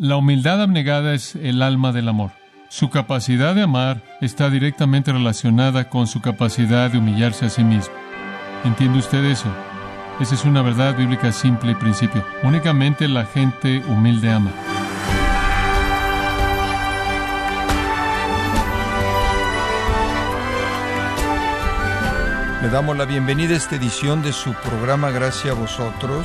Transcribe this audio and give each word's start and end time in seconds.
La 0.00 0.14
humildad 0.14 0.62
abnegada 0.62 1.12
es 1.12 1.34
el 1.34 1.60
alma 1.60 1.90
del 1.90 2.08
amor. 2.08 2.30
Su 2.68 2.88
capacidad 2.88 3.56
de 3.56 3.62
amar 3.62 4.00
está 4.20 4.48
directamente 4.48 5.12
relacionada 5.12 5.90
con 5.90 6.06
su 6.06 6.20
capacidad 6.20 6.88
de 6.88 6.98
humillarse 6.98 7.46
a 7.46 7.50
sí 7.50 7.64
mismo. 7.64 7.92
¿Entiende 8.62 9.00
usted 9.00 9.24
eso? 9.24 9.48
Esa 10.20 10.36
es 10.36 10.44
una 10.44 10.62
verdad 10.62 10.96
bíblica 10.96 11.32
simple 11.32 11.72
y 11.72 11.74
principio. 11.74 12.24
Únicamente 12.44 13.08
la 13.08 13.24
gente 13.26 13.82
humilde 13.88 14.30
ama. 14.30 14.52
Le 22.62 22.68
damos 22.68 22.96
la 22.96 23.04
bienvenida 23.04 23.54
a 23.54 23.56
esta 23.56 23.74
edición 23.74 24.22
de 24.22 24.32
su 24.32 24.52
programa 24.54 25.10
Gracias 25.10 25.56
a 25.56 25.58
vosotros 25.58 26.24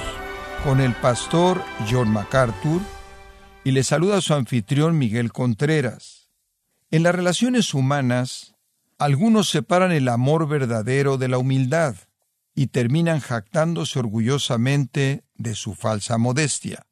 con 0.64 0.80
el 0.80 0.94
pastor 0.94 1.60
John 1.90 2.12
MacArthur 2.14 2.80
y 3.64 3.72
le 3.72 3.84
saluda 3.84 4.20
su 4.22 4.34
anfitrión 4.34 4.98
Miguel 4.98 5.32
Contreras. 5.32 6.30
En 6.92 7.04
las 7.04 7.16
relaciones 7.16 7.74
humanas, 7.74 8.56
algunos 8.98 9.50
separan 9.50 9.92
el 9.92 10.10
amor 10.10 10.48
verdadero 10.48 11.18
de 11.18 11.30
la 11.30 11.38
humildad 11.38 11.96
y 12.56 12.68
terminan 12.68 13.20
jactándose 13.20 14.00
orgullosamente 14.00 15.24
de 15.36 15.56
su 15.56 15.76
falsa 15.76 16.18
modestia. 16.18 16.86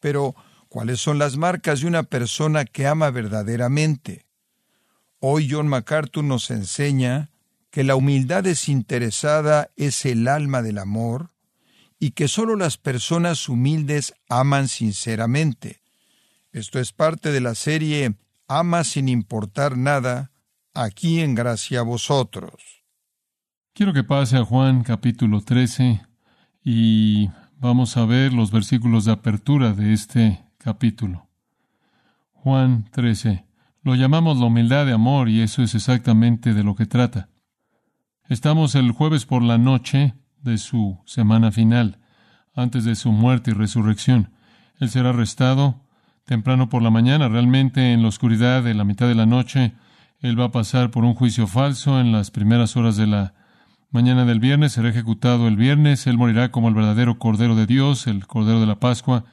Pero, 0.00 0.34
¿cuáles 0.68 1.00
son 1.00 1.18
las 1.18 1.36
marcas 1.36 1.80
de 1.80 1.86
una 1.86 2.02
persona 2.02 2.64
que 2.64 2.86
ama 2.86 3.10
verdaderamente? 3.10 4.26
Hoy 5.20 5.48
John 5.50 5.68
MacArthur 5.68 6.24
nos 6.24 6.50
enseña 6.50 7.30
que 7.70 7.84
la 7.84 7.94
humildad 7.94 8.42
desinteresada 8.42 9.70
es 9.76 10.06
el 10.06 10.26
alma 10.28 10.62
del 10.62 10.78
amor 10.78 11.30
y 11.98 12.12
que 12.12 12.26
sólo 12.26 12.56
las 12.56 12.78
personas 12.78 13.48
humildes 13.48 14.14
aman 14.28 14.66
sinceramente. 14.66 15.79
Esto 16.52 16.80
es 16.80 16.92
parte 16.92 17.30
de 17.30 17.40
la 17.40 17.54
serie 17.54 18.16
Ama 18.48 18.82
sin 18.82 19.08
importar 19.08 19.78
nada, 19.78 20.32
aquí 20.74 21.20
en 21.20 21.36
Gracia 21.36 21.80
a 21.80 21.84
vosotros. 21.84 22.82
Quiero 23.72 23.92
que 23.92 24.02
pase 24.02 24.36
a 24.36 24.44
Juan 24.44 24.82
capítulo 24.82 25.42
13 25.42 26.00
y 26.64 27.30
vamos 27.56 27.96
a 27.96 28.04
ver 28.04 28.32
los 28.32 28.50
versículos 28.50 29.04
de 29.04 29.12
apertura 29.12 29.72
de 29.72 29.92
este 29.92 30.44
capítulo. 30.58 31.28
Juan 32.32 32.90
13. 32.90 33.44
Lo 33.82 33.94
llamamos 33.94 34.38
la 34.38 34.46
humildad 34.46 34.86
de 34.86 34.92
amor 34.92 35.28
y 35.28 35.42
eso 35.42 35.62
es 35.62 35.76
exactamente 35.76 36.52
de 36.52 36.64
lo 36.64 36.74
que 36.74 36.86
trata. 36.86 37.28
Estamos 38.28 38.74
el 38.74 38.90
jueves 38.90 39.24
por 39.24 39.42
la 39.42 39.58
noche 39.58 40.14
de 40.42 40.58
su 40.58 40.98
semana 41.06 41.52
final, 41.52 42.00
antes 42.52 42.84
de 42.84 42.96
su 42.96 43.12
muerte 43.12 43.52
y 43.52 43.54
resurrección. 43.54 44.32
Él 44.80 44.90
será 44.90 45.10
arrestado 45.10 45.84
temprano 46.30 46.68
por 46.68 46.80
la 46.80 46.90
mañana, 46.90 47.28
realmente 47.28 47.92
en 47.92 48.02
la 48.02 48.08
oscuridad 48.08 48.62
de 48.62 48.72
la 48.72 48.84
mitad 48.84 49.08
de 49.08 49.16
la 49.16 49.26
noche. 49.26 49.72
Él 50.20 50.38
va 50.38 50.44
a 50.44 50.52
pasar 50.52 50.92
por 50.92 51.04
un 51.04 51.16
juicio 51.16 51.48
falso 51.48 51.98
en 51.98 52.12
las 52.12 52.30
primeras 52.30 52.76
horas 52.76 52.96
de 52.96 53.08
la 53.08 53.34
mañana 53.90 54.24
del 54.24 54.38
viernes, 54.38 54.70
será 54.70 54.90
ejecutado 54.90 55.48
el 55.48 55.56
viernes, 55.56 56.06
él 56.06 56.16
morirá 56.18 56.52
como 56.52 56.68
el 56.68 56.74
verdadero 56.76 57.18
Cordero 57.18 57.56
de 57.56 57.66
Dios, 57.66 58.06
el 58.06 58.28
Cordero 58.28 58.60
de 58.60 58.66
la 58.66 58.78
Pascua. 58.78 59.24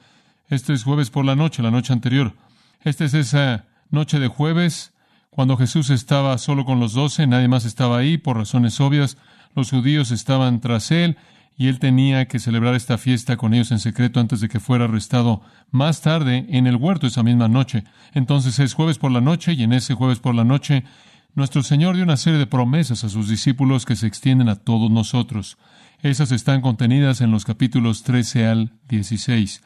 Este 0.48 0.72
es 0.72 0.82
jueves 0.82 1.08
por 1.10 1.24
la 1.24 1.36
noche, 1.36 1.62
la 1.62 1.70
noche 1.70 1.92
anterior. 1.92 2.34
Esta 2.82 3.04
es 3.04 3.14
esa 3.14 3.66
noche 3.92 4.18
de 4.18 4.26
jueves, 4.26 4.92
cuando 5.30 5.56
Jesús 5.56 5.90
estaba 5.90 6.36
solo 6.36 6.64
con 6.64 6.80
los 6.80 6.94
doce, 6.94 7.28
nadie 7.28 7.46
más 7.46 7.64
estaba 7.64 7.98
ahí 7.98 8.18
por 8.18 8.38
razones 8.38 8.80
obvias, 8.80 9.18
los 9.54 9.70
judíos 9.70 10.10
estaban 10.10 10.60
tras 10.60 10.90
él, 10.90 11.16
y 11.60 11.66
él 11.66 11.80
tenía 11.80 12.28
que 12.28 12.38
celebrar 12.38 12.76
esta 12.76 12.98
fiesta 12.98 13.36
con 13.36 13.52
ellos 13.52 13.72
en 13.72 13.80
secreto 13.80 14.20
antes 14.20 14.40
de 14.40 14.48
que 14.48 14.60
fuera 14.60 14.84
arrestado 14.84 15.42
más 15.72 16.00
tarde 16.00 16.46
en 16.50 16.68
el 16.68 16.76
huerto 16.76 17.08
esa 17.08 17.24
misma 17.24 17.48
noche. 17.48 17.82
Entonces 18.14 18.60
es 18.60 18.74
jueves 18.74 18.98
por 18.98 19.10
la 19.10 19.20
noche 19.20 19.54
y 19.54 19.64
en 19.64 19.72
ese 19.72 19.94
jueves 19.94 20.20
por 20.20 20.36
la 20.36 20.44
noche 20.44 20.84
nuestro 21.34 21.64
Señor 21.64 21.96
dio 21.96 22.04
una 22.04 22.16
serie 22.16 22.38
de 22.38 22.46
promesas 22.46 23.02
a 23.02 23.08
sus 23.08 23.28
discípulos 23.28 23.86
que 23.86 23.96
se 23.96 24.06
extienden 24.06 24.48
a 24.48 24.54
todos 24.54 24.88
nosotros. 24.88 25.58
Esas 26.00 26.30
están 26.30 26.60
contenidas 26.60 27.20
en 27.20 27.32
los 27.32 27.44
capítulos 27.44 28.04
13 28.04 28.46
al 28.46 28.72
16. 28.88 29.60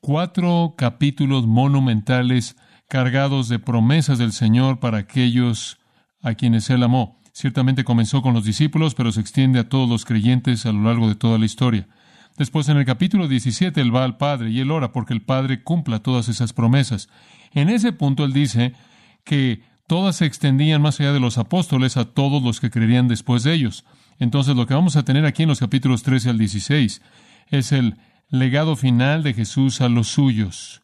Cuatro 0.00 0.74
capítulos 0.78 1.46
monumentales 1.46 2.56
cargados 2.88 3.50
de 3.50 3.58
promesas 3.58 4.16
del 4.16 4.32
Señor 4.32 4.80
para 4.80 4.98
aquellos 4.98 5.78
a 6.22 6.32
quienes 6.32 6.70
Él 6.70 6.82
amó. 6.82 7.19
Ciertamente 7.32 7.84
comenzó 7.84 8.22
con 8.22 8.34
los 8.34 8.44
discípulos, 8.44 8.94
pero 8.94 9.12
se 9.12 9.20
extiende 9.20 9.60
a 9.60 9.68
todos 9.68 9.88
los 9.88 10.04
creyentes 10.04 10.66
a 10.66 10.72
lo 10.72 10.82
largo 10.82 11.08
de 11.08 11.14
toda 11.14 11.38
la 11.38 11.46
historia. 11.46 11.88
Después, 12.36 12.68
en 12.68 12.76
el 12.76 12.84
capítulo 12.84 13.28
17, 13.28 13.80
él 13.80 13.94
va 13.94 14.04
al 14.04 14.16
Padre 14.16 14.50
y 14.50 14.60
él 14.60 14.70
ora 14.70 14.92
porque 14.92 15.12
el 15.12 15.22
Padre 15.22 15.62
cumpla 15.62 16.00
todas 16.00 16.28
esas 16.28 16.52
promesas. 16.52 17.08
En 17.52 17.68
ese 17.68 17.92
punto, 17.92 18.24
él 18.24 18.32
dice 18.32 18.74
que 19.24 19.62
todas 19.86 20.16
se 20.16 20.26
extendían 20.26 20.82
más 20.82 21.00
allá 21.00 21.12
de 21.12 21.20
los 21.20 21.38
apóstoles 21.38 21.96
a 21.96 22.06
todos 22.06 22.42
los 22.42 22.60
que 22.60 22.70
creerían 22.70 23.08
después 23.08 23.42
de 23.42 23.52
ellos. 23.52 23.84
Entonces, 24.18 24.56
lo 24.56 24.66
que 24.66 24.74
vamos 24.74 24.96
a 24.96 25.04
tener 25.04 25.26
aquí 25.26 25.42
en 25.42 25.48
los 25.48 25.60
capítulos 25.60 26.02
13 26.02 26.30
al 26.30 26.38
16 26.38 27.02
es 27.48 27.72
el 27.72 27.98
legado 28.28 28.76
final 28.76 29.22
de 29.22 29.34
Jesús 29.34 29.80
a 29.80 29.88
los 29.88 30.08
suyos. 30.08 30.82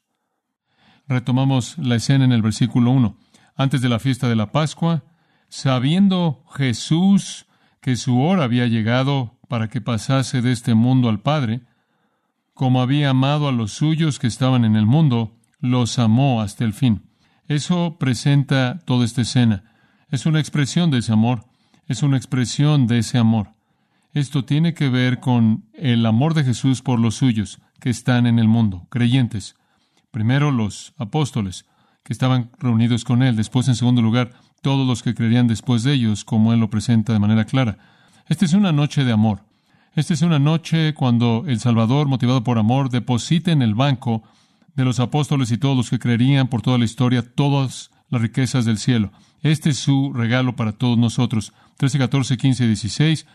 Retomamos 1.08 1.78
la 1.78 1.94
escena 1.96 2.24
en 2.24 2.32
el 2.32 2.42
versículo 2.42 2.90
1. 2.90 3.16
Antes 3.54 3.80
de 3.80 3.88
la 3.88 4.00
fiesta 4.00 4.28
de 4.28 4.36
la 4.36 4.50
Pascua, 4.50 5.04
sabiendo 5.48 6.44
Jesús 6.54 7.46
que 7.80 7.96
su 7.96 8.20
hora 8.20 8.44
había 8.44 8.66
llegado 8.66 9.38
para 9.48 9.68
que 9.68 9.80
pasase 9.80 10.42
de 10.42 10.52
este 10.52 10.74
mundo 10.74 11.08
al 11.08 11.20
Padre, 11.20 11.62
como 12.54 12.80
había 12.80 13.10
amado 13.10 13.48
a 13.48 13.52
los 13.52 13.72
suyos 13.72 14.18
que 14.18 14.26
estaban 14.26 14.64
en 14.64 14.76
el 14.76 14.86
mundo, 14.86 15.36
los 15.60 15.98
amó 15.98 16.40
hasta 16.40 16.64
el 16.64 16.72
fin. 16.72 17.02
Eso 17.48 17.96
presenta 17.98 18.80
toda 18.84 19.04
esta 19.04 19.22
escena. 19.22 19.64
Es 20.08 20.26
una 20.26 20.40
expresión 20.40 20.90
de 20.90 20.98
ese 20.98 21.12
amor, 21.12 21.44
es 21.86 22.02
una 22.02 22.16
expresión 22.16 22.86
de 22.86 22.98
ese 22.98 23.18
amor. 23.18 23.50
Esto 24.12 24.44
tiene 24.44 24.74
que 24.74 24.88
ver 24.88 25.20
con 25.20 25.66
el 25.74 26.06
amor 26.06 26.34
de 26.34 26.44
Jesús 26.44 26.80
por 26.82 26.98
los 26.98 27.16
suyos 27.16 27.60
que 27.80 27.90
están 27.90 28.26
en 28.26 28.38
el 28.38 28.48
mundo, 28.48 28.86
creyentes. 28.88 29.56
Primero 30.10 30.50
los 30.50 30.94
apóstoles, 30.96 31.66
que 32.02 32.12
estaban 32.12 32.50
reunidos 32.58 33.04
con 33.04 33.22
él. 33.22 33.36
Después, 33.36 33.66
en 33.68 33.74
segundo 33.74 34.00
lugar, 34.00 34.32
todos 34.66 34.84
los 34.84 35.04
que 35.04 35.14
creerían 35.14 35.46
después 35.46 35.84
de 35.84 35.92
ellos, 35.92 36.24
como 36.24 36.52
Él 36.52 36.58
lo 36.58 36.68
presenta 36.68 37.12
de 37.12 37.20
manera 37.20 37.44
clara. 37.44 37.78
Esta 38.26 38.44
es 38.44 38.52
una 38.52 38.72
noche 38.72 39.04
de 39.04 39.12
amor. 39.12 39.44
Esta 39.94 40.12
es 40.12 40.22
una 40.22 40.40
noche 40.40 40.92
cuando 40.92 41.44
el 41.46 41.60
Salvador, 41.60 42.08
motivado 42.08 42.42
por 42.42 42.58
amor, 42.58 42.90
deposita 42.90 43.52
en 43.52 43.62
el 43.62 43.76
banco 43.76 44.24
de 44.74 44.84
los 44.84 44.98
apóstoles 44.98 45.52
y 45.52 45.56
todos 45.56 45.76
los 45.76 45.88
que 45.88 46.00
creerían 46.00 46.48
por 46.48 46.62
toda 46.62 46.78
la 46.78 46.84
historia 46.84 47.22
todas 47.22 47.92
las 48.10 48.20
riquezas 48.20 48.64
del 48.64 48.78
cielo. 48.78 49.12
Este 49.40 49.70
es 49.70 49.76
su 49.78 50.12
regalo 50.12 50.56
para 50.56 50.72
todos 50.72 50.98
nosotros. 50.98 51.52
13, 51.76 51.98
14, 52.00 52.36
15, 52.36 52.66
16. 52.66 53.26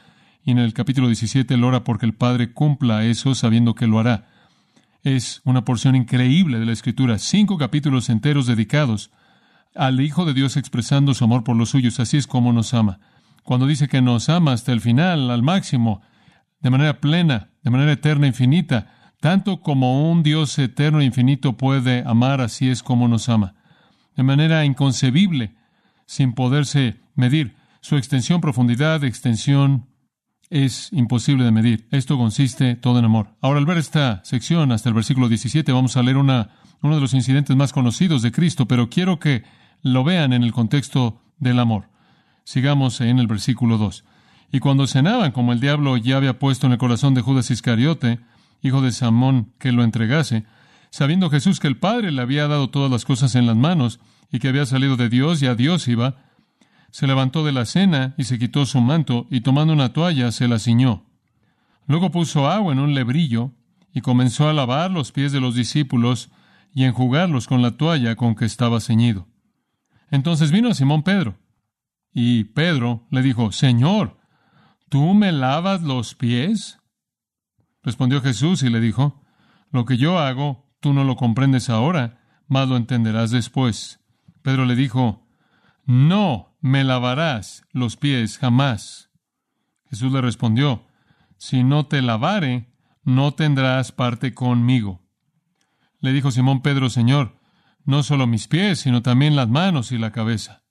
Y 0.44 0.52
en 0.52 0.58
el 0.58 0.74
capítulo 0.74 1.08
17 1.08 1.54
él 1.54 1.64
ora 1.64 1.86
porque 1.86 2.06
el 2.06 2.14
Padre 2.14 2.52
cumpla 2.52 3.06
eso 3.06 3.36
sabiendo 3.36 3.74
que 3.74 3.88
lo 3.88 4.00
hará. 4.00 4.28
Es 5.02 5.40
una 5.46 5.64
porción 5.64 5.96
increíble 5.96 6.60
de 6.60 6.66
la 6.66 6.74
Escritura. 6.74 7.20
Cinco 7.20 7.58
capítulos 7.58 8.10
enteros 8.10 8.48
dedicados 8.48 9.12
al 9.76 10.02
Hijo 10.02 10.26
de 10.26 10.34
Dios 10.34 10.58
expresando 10.58 11.14
su 11.14 11.24
amor 11.24 11.44
por 11.44 11.56
los 11.56 11.70
suyos. 11.70 12.00
Así 12.00 12.18
es 12.18 12.28
como 12.28 12.54
nos 12.54 12.74
ama. 12.74 13.00
Cuando 13.44 13.68
dice 13.68 13.88
que 13.88 14.02
nos 14.02 14.30
ama 14.30 14.54
hasta 14.54 14.72
el 14.72 14.82
final, 14.82 15.32
al 15.32 15.44
máximo, 15.44 16.02
de 16.60 16.70
manera 16.70 17.00
plena, 17.00 17.50
de 17.64 17.72
manera 17.72 17.92
eterna, 17.92 18.28
infinita, 18.28 19.14
tanto 19.20 19.62
como 19.62 20.12
un 20.12 20.24
Dios 20.24 20.58
eterno 20.60 21.02
e 21.02 21.06
infinito 21.06 21.58
puede 21.58 22.04
amar, 22.06 22.42
así 22.42 22.70
es 22.70 22.84
como 22.84 23.08
nos 23.08 23.30
ama. 23.30 23.56
De 24.16 24.24
manera 24.24 24.66
inconcebible, 24.66 25.56
sin 26.06 26.34
poderse 26.34 27.00
medir. 27.16 27.56
Su 27.82 27.98
extensión, 27.98 28.42
profundidad, 28.42 29.04
extensión, 29.04 29.88
es 30.52 30.90
imposible 30.92 31.46
de 31.46 31.52
medir. 31.52 31.88
Esto 31.92 32.18
consiste 32.18 32.76
todo 32.76 33.00
en 33.00 33.06
amor. 33.06 33.30
Ahora, 33.42 33.60
al 33.60 33.66
ver 33.66 33.78
esta 33.78 34.22
sección 34.26 34.72
hasta 34.72 34.90
el 34.90 34.96
versículo 34.96 35.30
17, 35.30 35.72
vamos 35.72 35.96
a 35.98 36.04
leer 36.04 36.18
una, 36.18 36.50
uno 36.82 36.96
de 36.96 37.02
los 37.02 37.14
incidentes 37.14 37.56
más 37.56 37.72
conocidos 37.72 38.22
de 38.22 38.32
Cristo, 38.32 38.68
pero 38.68 38.90
quiero 38.90 39.18
que 39.18 39.44
lo 39.84 40.04
vean 40.04 40.34
en 40.34 40.44
el 40.44 40.52
contexto 40.52 41.22
del 41.40 41.60
amor. 41.60 41.90
Sigamos 42.44 43.02
en 43.02 43.20
el 43.20 43.28
versículo 43.28 43.78
2. 43.78 44.04
Y 44.52 44.60
cuando 44.60 44.88
cenaban, 44.88 45.32
como 45.32 45.54
el 45.54 45.60
diablo 45.60 45.98
ya 45.98 46.18
había 46.18 46.40
puesto 46.40 46.68
en 46.68 46.74
el 46.74 46.78
corazón 46.78 47.14
de 47.14 47.22
Judas 47.22 47.52
Iscariote, 47.52 48.20
hijo 48.62 48.82
de 48.82 48.92
Samón, 48.92 49.54
que 49.60 49.72
lo 49.72 49.84
entregase, 49.84 50.46
sabiendo 50.90 51.30
Jesús 51.30 51.60
que 51.60 51.68
el 51.68 51.78
Padre 51.78 52.12
le 52.12 52.22
había 52.22 52.48
dado 52.48 52.70
todas 52.70 52.92
las 52.92 53.06
cosas 53.06 53.36
en 53.36 53.48
las 53.48 53.56
manos 53.56 54.00
y 54.32 54.40
que 54.40 54.50
había 54.50 54.66
salido 54.66 54.98
de 54.98 55.10
Dios 55.10 55.42
y 55.42 55.48
a 55.48 55.56
Dios 55.56 55.88
iba, 55.88 56.16
se 56.92 57.08
levantó 57.08 57.46
de 57.46 57.54
la 57.54 57.66
cena 57.66 58.14
y 58.18 58.26
se 58.26 58.38
quitó 58.38 58.66
su 58.66 58.82
manto 58.82 59.26
y 59.30 59.42
tomando 59.42 59.74
una 59.74 59.94
toalla 59.94 60.32
se 60.32 60.48
la 60.48 60.60
ciñó. 60.60 61.06
Luego 61.88 62.12
puso 62.12 62.50
agua 62.50 62.74
en 62.74 62.80
un 62.80 62.94
lebrillo 62.94 63.52
y 63.94 64.02
comenzó 64.02 64.50
a 64.50 64.54
lavar 64.54 64.92
los 64.92 65.12
pies 65.12 65.32
de 65.32 65.40
los 65.40 65.56
discípulos 65.56 66.30
y 66.74 66.84
enjugarlos 66.84 67.48
con 67.48 67.62
la 67.62 67.72
toalla 67.72 68.16
con 68.16 68.36
que 68.36 68.46
estaba 68.46 68.80
ceñido. 68.80 69.28
Entonces 70.12 70.52
vino 70.52 70.74
Simón 70.76 71.02
Pedro. 71.02 71.40
Y 72.14 72.44
Pedro 72.44 73.08
le 73.10 73.24
dijo, 73.24 73.52
Señor, 73.52 74.20
¿tú 74.90 75.14
me 75.16 75.32
lavas 75.32 75.82
los 75.82 76.14
pies? 76.14 76.78
Respondió 77.82 78.22
Jesús 78.22 78.62
y 78.62 78.70
le 78.70 78.80
dijo, 78.80 79.24
Lo 79.72 79.86
que 79.86 79.98
yo 79.98 80.20
hago, 80.20 80.72
Tú 80.82 80.94
no 80.94 81.04
lo 81.04 81.16
comprendes 81.16 81.70
ahora, 81.70 82.20
mas 82.48 82.68
lo 82.68 82.76
entenderás 82.76 83.30
después. 83.30 84.00
Pedro 84.42 84.66
le 84.66 84.76
dijo, 84.76 85.28
No 85.86 86.58
me 86.60 86.84
lavarás 86.84 87.64
los 87.72 87.98
pies 87.98 88.40
jamás. 88.40 89.12
Jesús 89.92 90.12
le 90.12 90.22
respondió, 90.22 90.88
Si 91.38 91.64
no 91.64 91.86
te 91.86 92.02
lavare, 92.02 92.74
no 93.04 93.36
tendrás 93.36 93.92
parte 93.92 94.34
conmigo. 94.34 95.04
Le 96.00 96.14
dijo 96.14 96.32
Simón 96.32 96.64
Pedro, 96.64 96.90
Señor, 96.90 97.40
no 97.86 98.04
solo 98.04 98.28
mis 98.28 98.48
pies, 98.48 98.80
sino 98.80 99.02
también 99.02 99.36
las 99.36 99.50
manos 99.50 99.92
y 99.92 99.98
la 99.98 100.12
cabeza. 100.12 100.64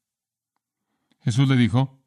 Jesús 1.23 1.49
le 1.49 1.57
dijo, 1.57 2.03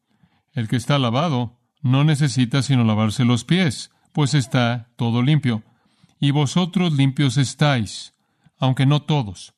El 0.54 0.68
que 0.68 0.76
está 0.76 1.00
lavado 1.00 1.60
no 1.82 2.04
necesita 2.04 2.62
sino 2.62 2.84
lavarse 2.84 3.26
los 3.26 3.44
pies, 3.44 3.92
pues 4.14 4.34
está 4.34 4.90
todo 4.96 5.22
limpio. 5.22 5.64
Y 6.20 6.32
vosotros 6.32 6.94
limpios 6.94 7.38
estáis, 7.38 8.14
aunque 8.58 8.86
no 8.86 9.02
todos. 9.02 9.54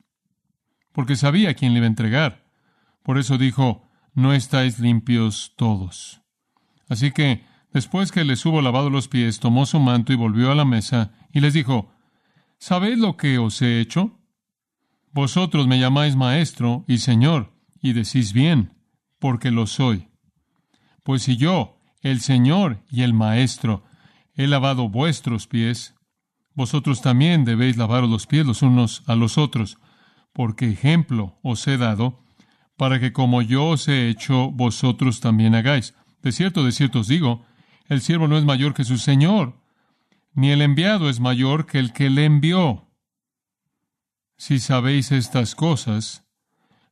Porque 0.92 1.16
sabía 1.16 1.54
quién 1.54 1.74
le 1.74 1.80
iba 1.80 1.86
a 1.86 1.90
entregar. 1.90 2.46
Por 3.04 3.20
eso 3.20 3.38
dijo, 3.38 3.88
no 4.14 4.34
estáis 4.34 4.80
limpios 4.80 5.54
todos. 5.58 6.22
Así 6.90 7.12
que, 7.12 7.46
después 7.72 8.12
que 8.12 8.24
les 8.24 8.46
hubo 8.46 8.62
lavado 8.62 8.90
los 8.90 9.08
pies, 9.08 9.40
tomó 9.40 9.66
su 9.66 9.80
manto 9.80 10.14
y 10.14 10.16
volvió 10.16 10.52
a 10.52 10.56
la 10.56 10.66
mesa 10.66 11.12
y 11.32 11.42
les 11.42 11.54
dijo, 11.54 11.92
¿Sabéis 12.58 12.98
lo 12.98 13.18
que 13.18 13.38
os 13.38 13.62
he 13.62 13.80
hecho? 13.80 14.18
Vosotros 15.16 15.66
me 15.66 15.80
llamáis 15.80 16.18
maestro 16.18 16.84
y 16.90 16.98
señor, 16.98 17.54
y 17.82 17.94
decís 17.94 18.34
bien, 18.34 18.74
porque 19.18 19.50
lo 19.50 19.66
soy. 19.66 20.10
Pues 21.04 21.24
si 21.24 21.38
yo, 21.38 21.80
el 22.02 22.20
Señor 22.20 22.84
y 22.92 23.04
el 23.04 23.14
Maestro, 23.14 23.86
he 24.34 24.46
lavado 24.46 24.90
vuestros 24.90 25.48
pies, 25.48 25.96
vosotros 26.54 27.02
también 27.02 27.46
debéis 27.46 27.78
lavaros 27.78 28.10
los 28.10 28.28
pies 28.28 28.46
los 28.46 28.62
unos 28.62 29.04
a 29.08 29.16
los 29.16 29.38
otros, 29.38 29.78
porque 30.34 30.70
ejemplo 30.70 31.40
os 31.44 31.66
he 31.66 31.78
dado, 31.78 32.20
para 32.76 33.00
que 33.00 33.14
como 33.14 33.42
yo 33.42 33.68
os 33.70 33.88
he 33.88 34.10
hecho, 34.10 34.52
vosotros 34.52 35.22
también 35.22 35.56
hagáis. 35.56 35.96
De 36.24 36.34
cierto, 36.34 36.66
de 36.66 36.74
cierto 36.74 37.00
os 37.00 37.08
digo, 37.08 37.46
el 37.88 38.02
siervo 38.02 38.28
no 38.28 38.38
es 38.38 38.44
mayor 38.44 38.74
que 38.74 38.84
su 38.84 38.98
Señor, 38.98 39.62
ni 40.34 40.52
el 40.52 40.62
enviado 40.62 41.10
es 41.10 41.22
mayor 41.22 41.68
que 41.68 41.80
el 41.80 41.94
que 41.94 42.10
le 42.10 42.26
envió. 42.26 42.85
Si 44.38 44.60
sabéis 44.60 45.14
estas 45.14 45.56
cosas, 45.56 46.26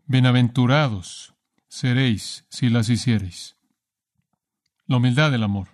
bienaventurados 0.06 1.34
seréis 1.68 2.46
si 2.50 2.70
las 2.70 2.88
hiciereis. 2.88 3.58
La 4.88 4.98
humildad 4.98 5.30
del 5.30 5.44
amor. 5.44 5.68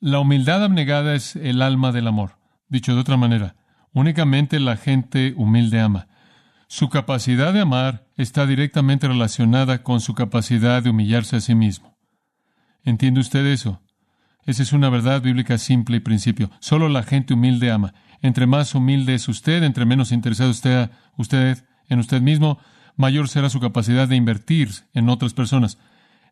La 0.00 0.18
humildad 0.18 0.62
abnegada 0.62 1.14
es 1.14 1.34
el 1.36 1.62
alma 1.62 1.92
del 1.92 2.06
amor. 2.08 2.36
Dicho 2.68 2.94
de 2.94 3.00
otra 3.00 3.16
manera, 3.16 3.56
únicamente 3.92 4.60
la 4.60 4.76
gente 4.76 5.32
humilde 5.34 5.80
ama. 5.80 6.08
Su 6.68 6.90
capacidad 6.90 7.54
de 7.54 7.60
amar 7.60 8.06
está 8.16 8.44
directamente 8.46 9.08
relacionada 9.08 9.82
con 9.82 10.02
su 10.02 10.14
capacidad 10.14 10.82
de 10.82 10.90
humillarse 10.90 11.36
a 11.36 11.40
sí 11.40 11.54
mismo. 11.54 11.96
¿Entiende 12.82 13.20
usted 13.20 13.46
eso? 13.46 13.80
Esa 14.44 14.62
es 14.62 14.74
una 14.74 14.90
verdad 14.90 15.22
bíblica 15.22 15.56
simple 15.56 15.96
y 15.96 16.00
principio. 16.00 16.50
Solo 16.60 16.90
la 16.90 17.02
gente 17.02 17.32
humilde 17.32 17.70
ama. 17.70 17.94
Entre 18.24 18.46
más 18.46 18.74
humilde 18.74 19.14
es 19.14 19.28
usted, 19.28 19.62
entre 19.64 19.84
menos 19.84 20.10
interesado 20.10 20.50
esté 20.50 20.88
usted 21.18 21.62
en 21.90 21.98
usted 21.98 22.22
mismo, 22.22 22.58
mayor 22.96 23.28
será 23.28 23.50
su 23.50 23.60
capacidad 23.60 24.08
de 24.08 24.16
invertir 24.16 24.70
en 24.94 25.10
otras 25.10 25.34
personas 25.34 25.76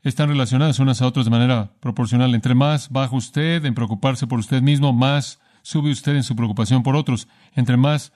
están 0.03 0.31
relacionadas 0.31 0.79
unas 0.79 1.03
a 1.03 1.06
otras 1.06 1.27
de 1.27 1.31
manera 1.31 1.75
proporcional. 1.81 2.35
Entre 2.35 2.55
más 2.55 2.89
baja 2.89 3.15
usted 3.15 3.62
en 3.67 3.75
preocuparse 3.75 4.27
por 4.27 4.39
usted 4.39 4.62
mismo, 4.62 4.94
más 4.94 5.39
sube 5.61 5.91
usted 5.91 6.17
en 6.17 6.23
su 6.23 6.35
preocupación 6.35 6.83
por 6.83 6.97
otros. 6.97 7.29
Entre 7.55 7.77
más 7.77 8.15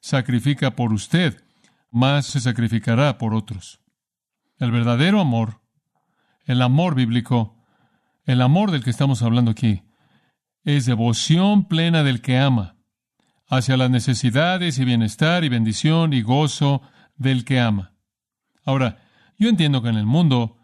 sacrifica 0.00 0.74
por 0.74 0.94
usted, 0.94 1.44
más 1.90 2.24
se 2.24 2.40
sacrificará 2.40 3.18
por 3.18 3.34
otros. 3.34 3.78
El 4.58 4.72
verdadero 4.72 5.20
amor, 5.20 5.60
el 6.46 6.62
amor 6.62 6.94
bíblico, 6.94 7.56
el 8.24 8.40
amor 8.40 8.70
del 8.70 8.82
que 8.82 8.90
estamos 8.90 9.22
hablando 9.22 9.50
aquí, 9.50 9.82
es 10.64 10.86
devoción 10.86 11.66
plena 11.66 12.02
del 12.04 12.22
que 12.22 12.38
ama 12.38 12.77
hacia 13.48 13.76
las 13.76 13.90
necesidades 13.90 14.78
y 14.78 14.84
bienestar 14.84 15.44
y 15.44 15.48
bendición 15.48 16.12
y 16.12 16.22
gozo 16.22 16.82
del 17.16 17.44
que 17.44 17.60
ama. 17.60 17.92
Ahora, 18.64 18.98
yo 19.38 19.48
entiendo 19.48 19.82
que 19.82 19.88
en 19.88 19.96
el 19.96 20.06
mundo 20.06 20.58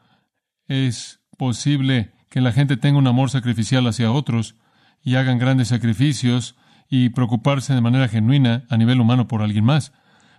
es 0.68 1.20
posible 1.38 2.12
que 2.28 2.40
la 2.40 2.52
gente 2.52 2.76
tenga 2.76 2.98
un 2.98 3.06
amor 3.06 3.30
sacrificial 3.30 3.86
hacia 3.86 4.12
otros 4.12 4.56
y 5.02 5.14
hagan 5.14 5.38
grandes 5.38 5.68
sacrificios 5.68 6.56
y 6.88 7.10
preocuparse 7.10 7.74
de 7.74 7.80
manera 7.80 8.08
genuina 8.08 8.64
a 8.68 8.76
nivel 8.76 9.00
humano 9.00 9.28
por 9.28 9.42
alguien 9.42 9.64
más. 9.64 9.92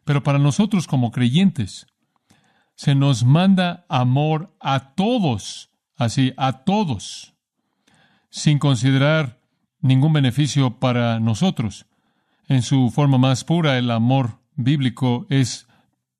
Pero 0.03 0.23
para 0.23 0.39
nosotros 0.39 0.87
como 0.87 1.11
creyentes, 1.11 1.87
se 2.75 2.93
nos 2.93 3.23
manda 3.23 3.85
amor 3.89 4.55
a 4.59 4.93
todos, 4.93 5.71
así, 5.95 6.33
a 6.37 6.63
todos, 6.63 7.33
sin 8.29 8.59
considerar 8.59 9.39
ningún 9.79 10.13
beneficio 10.13 10.79
para 10.79 11.19
nosotros. 11.19 11.87
En 12.47 12.61
su 12.61 12.91
forma 12.91 13.17
más 13.17 13.43
pura, 13.43 13.77
el 13.77 13.89
amor 13.91 14.39
bíblico 14.55 15.25
es 15.29 15.67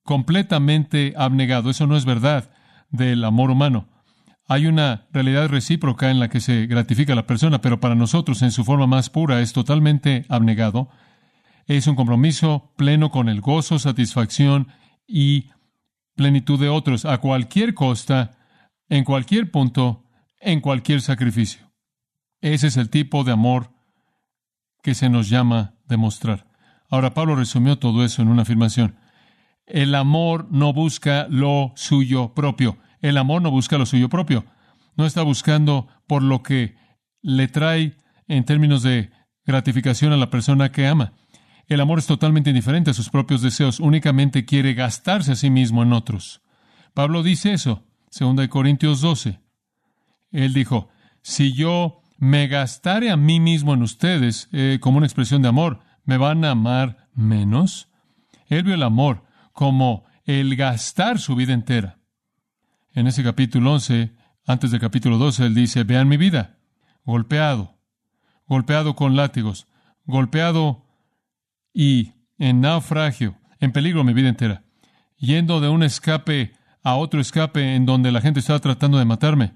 completamente 0.03 1.13
abnegado. 1.17 1.69
Eso 1.69 1.87
no 1.87 1.95
es 1.95 2.05
verdad 2.05 2.51
del 2.89 3.23
amor 3.23 3.51
humano. 3.51 3.87
Hay 4.47 4.67
una 4.67 5.07
realidad 5.11 5.49
recíproca 5.49 6.11
en 6.11 6.19
la 6.19 6.29
que 6.29 6.39
se 6.39 6.67
gratifica 6.67 7.13
a 7.13 7.15
la 7.15 7.25
persona, 7.25 7.61
pero 7.61 7.79
para 7.79 7.95
nosotros 7.95 8.41
en 8.43 8.51
su 8.51 8.63
forma 8.63 8.85
más 8.85 9.09
pura 9.09 9.41
es 9.41 9.53
totalmente 9.53 10.25
abnegado. 10.29 10.89
Es 11.65 11.87
un 11.87 11.95
compromiso 11.95 12.71
pleno 12.77 13.09
con 13.09 13.27
el 13.27 13.41
gozo, 13.41 13.79
satisfacción 13.79 14.67
y 15.07 15.49
plenitud 16.15 16.59
de 16.59 16.69
otros 16.69 17.05
a 17.05 17.17
cualquier 17.17 17.73
costa, 17.73 18.37
en 18.87 19.03
cualquier 19.03 19.49
punto, 19.49 20.03
en 20.39 20.61
cualquier 20.61 21.01
sacrificio. 21.01 21.71
Ese 22.39 22.67
es 22.67 22.77
el 22.77 22.91
tipo 22.91 23.23
de 23.23 23.31
amor 23.31 23.74
que 24.85 24.93
se 24.93 25.09
nos 25.09 25.29
llama 25.29 25.73
demostrar. 25.87 26.45
Ahora 26.91 27.15
Pablo 27.15 27.35
resumió 27.35 27.79
todo 27.79 28.05
eso 28.05 28.21
en 28.21 28.27
una 28.27 28.43
afirmación. 28.43 28.99
El 29.65 29.95
amor 29.95 30.47
no 30.51 30.73
busca 30.73 31.25
lo 31.27 31.73
suyo 31.75 32.35
propio. 32.35 32.77
El 33.01 33.17
amor 33.17 33.41
no 33.41 33.49
busca 33.49 33.79
lo 33.79 33.87
suyo 33.87 34.09
propio. 34.09 34.45
No 34.95 35.07
está 35.07 35.23
buscando 35.23 35.87
por 36.05 36.21
lo 36.21 36.43
que 36.43 36.75
le 37.23 37.47
trae 37.47 37.97
en 38.27 38.45
términos 38.45 38.83
de 38.83 39.09
gratificación 39.43 40.13
a 40.13 40.17
la 40.17 40.29
persona 40.29 40.71
que 40.71 40.85
ama. 40.85 41.13
El 41.65 41.81
amor 41.81 41.97
es 41.97 42.05
totalmente 42.05 42.51
indiferente 42.51 42.91
a 42.91 42.93
sus 42.93 43.09
propios 43.09 43.41
deseos, 43.41 43.79
únicamente 43.79 44.45
quiere 44.45 44.75
gastarse 44.75 45.31
a 45.31 45.35
sí 45.35 45.49
mismo 45.49 45.81
en 45.81 45.93
otros. 45.93 46.43
Pablo 46.93 47.23
dice 47.23 47.53
eso, 47.53 47.87
2 48.19 48.47
Corintios 48.49 49.01
12. 49.01 49.39
Él 50.29 50.53
dijo, 50.53 50.89
si 51.23 51.53
yo 51.53 52.03
me 52.17 52.47
gastare 52.47 53.11
a 53.11 53.17
mí 53.17 53.39
mismo 53.39 53.73
en 53.73 53.81
ustedes 53.81 54.49
eh, 54.51 54.79
como 54.81 54.97
una 54.97 55.07
expresión 55.07 55.41
de 55.41 55.49
amor, 55.49 55.79
¿me 56.03 56.17
van 56.17 56.45
a 56.45 56.51
amar 56.51 57.09
menos? 57.13 57.89
Él 58.47 58.63
vio 58.63 58.73
el 58.73 58.83
amor 58.83 59.23
como 59.53 60.05
el 60.25 60.55
gastar 60.55 61.19
su 61.19 61.35
vida 61.35 61.53
entera. 61.53 61.99
En 62.93 63.07
ese 63.07 63.23
capítulo 63.23 63.73
11, 63.73 64.13
antes 64.45 64.71
del 64.71 64.79
capítulo 64.79 65.17
12, 65.17 65.47
él 65.47 65.55
dice, 65.55 65.83
vean 65.83 66.07
mi 66.07 66.17
vida, 66.17 66.57
golpeado, 67.03 67.77
golpeado 68.47 68.95
con 68.95 69.15
látigos, 69.15 69.67
golpeado 70.05 70.85
y 71.73 72.13
en 72.37 72.61
naufragio, 72.61 73.37
en 73.59 73.71
peligro 73.71 74.03
mi 74.03 74.13
vida 74.13 74.29
entera, 74.29 74.63
yendo 75.17 75.59
de 75.59 75.69
un 75.69 75.83
escape 75.83 76.53
a 76.83 76.95
otro 76.95 77.19
escape 77.19 77.75
en 77.75 77.85
donde 77.85 78.11
la 78.11 78.21
gente 78.21 78.39
estaba 78.39 78.59
tratando 78.59 78.99
de 78.99 79.05
matarme. 79.05 79.53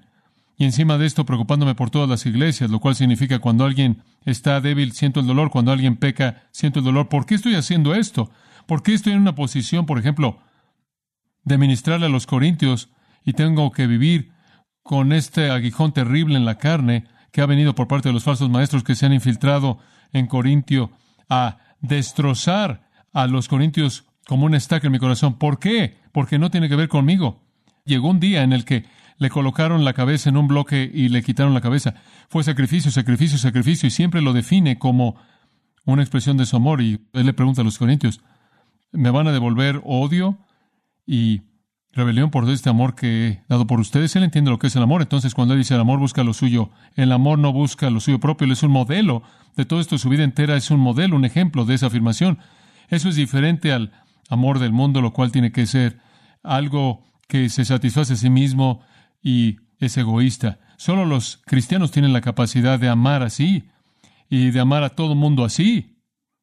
Y 0.60 0.66
encima 0.66 0.98
de 0.98 1.06
esto 1.06 1.24
preocupándome 1.24 1.74
por 1.74 1.88
todas 1.88 2.06
las 2.06 2.26
iglesias, 2.26 2.68
lo 2.68 2.80
cual 2.80 2.94
significa 2.94 3.38
cuando 3.38 3.64
alguien 3.64 4.02
está 4.26 4.60
débil, 4.60 4.92
siento 4.92 5.20
el 5.20 5.26
dolor, 5.26 5.48
cuando 5.48 5.72
alguien 5.72 5.96
peca, 5.96 6.42
siento 6.50 6.80
el 6.80 6.84
dolor. 6.84 7.08
¿Por 7.08 7.24
qué 7.24 7.34
estoy 7.34 7.54
haciendo 7.54 7.94
esto? 7.94 8.30
¿Por 8.66 8.82
qué 8.82 8.92
estoy 8.92 9.14
en 9.14 9.20
una 9.20 9.34
posición, 9.34 9.86
por 9.86 9.98
ejemplo, 9.98 10.38
de 11.44 11.56
ministrarle 11.56 12.04
a 12.04 12.10
los 12.10 12.26
corintios 12.26 12.90
y 13.24 13.32
tengo 13.32 13.72
que 13.72 13.86
vivir 13.86 14.32
con 14.82 15.14
este 15.14 15.50
aguijón 15.50 15.94
terrible 15.94 16.36
en 16.36 16.44
la 16.44 16.58
carne 16.58 17.06
que 17.32 17.40
ha 17.40 17.46
venido 17.46 17.74
por 17.74 17.88
parte 17.88 18.10
de 18.10 18.12
los 18.12 18.24
falsos 18.24 18.50
maestros 18.50 18.84
que 18.84 18.94
se 18.94 19.06
han 19.06 19.14
infiltrado 19.14 19.78
en 20.12 20.26
Corintio 20.26 20.90
a 21.30 21.56
destrozar 21.80 22.86
a 23.14 23.26
los 23.28 23.48
corintios 23.48 24.04
como 24.26 24.44
un 24.44 24.54
estaca 24.54 24.88
en 24.88 24.92
mi 24.92 24.98
corazón. 24.98 25.38
¿Por 25.38 25.58
qué? 25.58 25.96
Porque 26.12 26.38
no 26.38 26.50
tiene 26.50 26.68
que 26.68 26.76
ver 26.76 26.90
conmigo. 26.90 27.40
Llegó 27.86 28.10
un 28.10 28.20
día 28.20 28.42
en 28.42 28.52
el 28.52 28.66
que 28.66 28.84
le 29.20 29.28
colocaron 29.28 29.84
la 29.84 29.92
cabeza 29.92 30.30
en 30.30 30.38
un 30.38 30.48
bloque 30.48 30.90
y 30.92 31.10
le 31.10 31.22
quitaron 31.22 31.52
la 31.52 31.60
cabeza. 31.60 31.94
Fue 32.30 32.42
sacrificio, 32.42 32.90
sacrificio, 32.90 33.36
sacrificio 33.38 33.86
y 33.86 33.90
siempre 33.90 34.22
lo 34.22 34.32
define 34.32 34.78
como 34.78 35.14
una 35.84 36.02
expresión 36.02 36.38
de 36.38 36.46
su 36.46 36.56
amor. 36.56 36.80
Y 36.80 37.06
él 37.12 37.26
le 37.26 37.34
pregunta 37.34 37.60
a 37.60 37.64
los 37.64 37.76
corintios, 37.76 38.22
¿me 38.92 39.10
van 39.10 39.28
a 39.28 39.32
devolver 39.32 39.82
odio 39.84 40.38
y 41.06 41.42
rebelión 41.92 42.30
por 42.30 42.48
este 42.48 42.70
amor 42.70 42.94
que 42.94 43.28
he 43.28 43.42
dado 43.48 43.66
por 43.66 43.78
ustedes. 43.80 44.14
Él 44.16 44.22
entiende 44.22 44.50
lo 44.50 44.58
que 44.58 44.68
es 44.68 44.76
el 44.76 44.82
amor. 44.82 45.02
Entonces, 45.02 45.34
cuando 45.34 45.54
él 45.54 45.60
dice 45.60 45.74
el 45.74 45.80
amor 45.80 45.98
busca 45.98 46.24
lo 46.24 46.32
suyo, 46.32 46.70
el 46.96 47.12
amor 47.12 47.38
no 47.38 47.52
busca 47.52 47.90
lo 47.90 48.00
suyo 48.00 48.20
propio. 48.20 48.46
Él 48.46 48.52
es 48.52 48.62
un 48.62 48.70
modelo 48.70 49.22
de 49.56 49.66
todo 49.66 49.80
esto. 49.80 49.98
Su 49.98 50.08
vida 50.08 50.24
entera 50.24 50.56
es 50.56 50.70
un 50.70 50.80
modelo, 50.80 51.16
un 51.16 51.26
ejemplo 51.26 51.64
de 51.64 51.74
esa 51.74 51.86
afirmación. 51.86 52.38
Eso 52.88 53.08
es 53.08 53.16
diferente 53.16 53.72
al 53.72 53.92
amor 54.30 54.60
del 54.60 54.72
mundo, 54.72 55.02
lo 55.02 55.12
cual 55.12 55.30
tiene 55.30 55.52
que 55.52 55.66
ser 55.66 55.98
algo 56.42 57.04
que 57.28 57.50
se 57.50 57.66
satisface 57.66 58.14
a 58.14 58.16
sí 58.16 58.30
mismo 58.30 58.80
y 59.22 59.56
es 59.78 59.96
egoísta. 59.96 60.60
Solo 60.76 61.04
los 61.04 61.42
cristianos 61.46 61.90
tienen 61.90 62.12
la 62.12 62.20
capacidad 62.20 62.78
de 62.78 62.88
amar 62.88 63.22
así 63.22 63.68
y 64.28 64.50
de 64.50 64.60
amar 64.60 64.82
a 64.82 64.90
todo 64.90 65.14
mundo 65.14 65.44
así, 65.44 66.02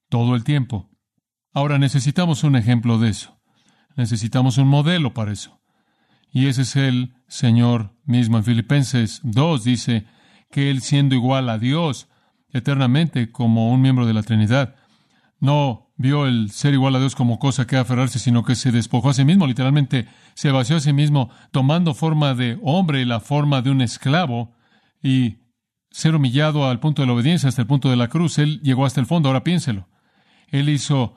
todo 0.10 0.36
el 0.36 0.44
tiempo. 0.44 0.90
Ahora 1.54 1.80
necesitamos 1.80 2.44
un 2.44 2.56
ejemplo 2.56 3.00
de 3.00 3.10
eso. 3.10 3.40
Necesitamos 3.96 4.58
un 4.58 4.68
modelo 4.68 5.14
para 5.14 5.32
eso. 5.32 5.60
Y 6.32 6.48
ese 6.48 6.62
es 6.64 6.76
el 6.76 7.16
Señor 7.28 7.96
mismo. 8.06 8.38
En 8.38 8.44
Filipenses 8.44 9.22
2 9.24 9.64
dice 9.64 10.06
que 10.52 10.70
Él 10.70 10.82
siendo 10.82 11.16
igual 11.16 11.50
a 11.50 11.58
Dios 11.58 12.10
eternamente 12.52 13.32
como 13.32 13.72
un 13.72 13.82
miembro 13.82 14.06
de 14.06 14.14
la 14.14 14.24
Trinidad, 14.24 14.76
no 15.40 15.87
vio 15.98 16.28
el 16.28 16.52
ser 16.52 16.74
igual 16.74 16.96
a 16.96 17.00
Dios 17.00 17.16
como 17.16 17.40
cosa 17.40 17.68
que 17.68 17.76
aferrarse, 17.76 18.20
sino 18.20 18.44
que 18.44 18.56
se 18.56 18.72
despojó 18.72 19.10
a 19.10 19.14
sí 19.14 19.26
mismo, 19.26 19.48
literalmente 19.48 20.08
se 20.36 20.52
vació 20.52 20.78
a 20.78 20.80
sí 20.80 20.94
mismo, 20.94 21.30
tomando 21.52 21.94
forma 21.94 22.36
de 22.36 22.60
hombre 22.62 23.02
y 23.02 23.06
la 23.06 23.20
forma 23.20 23.62
de 23.62 23.72
un 23.72 23.82
esclavo, 23.82 24.56
y 25.02 25.38
ser 25.92 26.16
humillado 26.16 26.68
al 26.70 26.80
punto 26.80 27.02
de 27.02 27.08
la 27.08 27.14
obediencia, 27.14 27.50
hasta 27.50 27.62
el 27.62 27.68
punto 27.68 27.90
de 27.90 27.96
la 27.96 28.08
cruz. 28.08 28.38
Él 28.38 28.62
llegó 28.62 28.86
hasta 28.86 29.00
el 29.00 29.08
fondo, 29.08 29.30
ahora 29.30 29.44
piénselo. 29.44 29.90
Él 30.50 30.70
hizo 30.70 31.16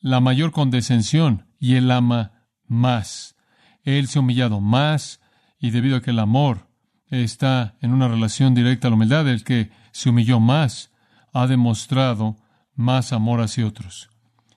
la 0.00 0.20
mayor 0.20 0.52
condescensión 0.52 1.46
y 1.58 1.74
él 1.74 1.90
ama 1.90 2.46
más. 2.66 3.36
Él 3.82 4.08
se 4.08 4.18
ha 4.18 4.22
humillado 4.22 4.60
más 4.60 5.20
y 5.58 5.70
debido 5.70 5.96
a 5.96 6.00
que 6.00 6.10
el 6.10 6.18
amor 6.18 6.68
está 7.08 7.76
en 7.80 7.92
una 7.92 8.08
relación 8.08 8.54
directa 8.54 8.88
a 8.88 8.90
la 8.90 8.96
humildad, 8.96 9.28
el 9.28 9.44
que 9.44 9.70
se 9.92 10.08
humilló 10.08 10.40
más 10.40 10.90
ha 11.32 11.46
demostrado 11.46 12.36
más 12.74 13.12
amor 13.12 13.40
hacia 13.40 13.66
otros. 13.66 14.11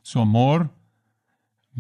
Su 0.05 0.19
amor 0.19 0.69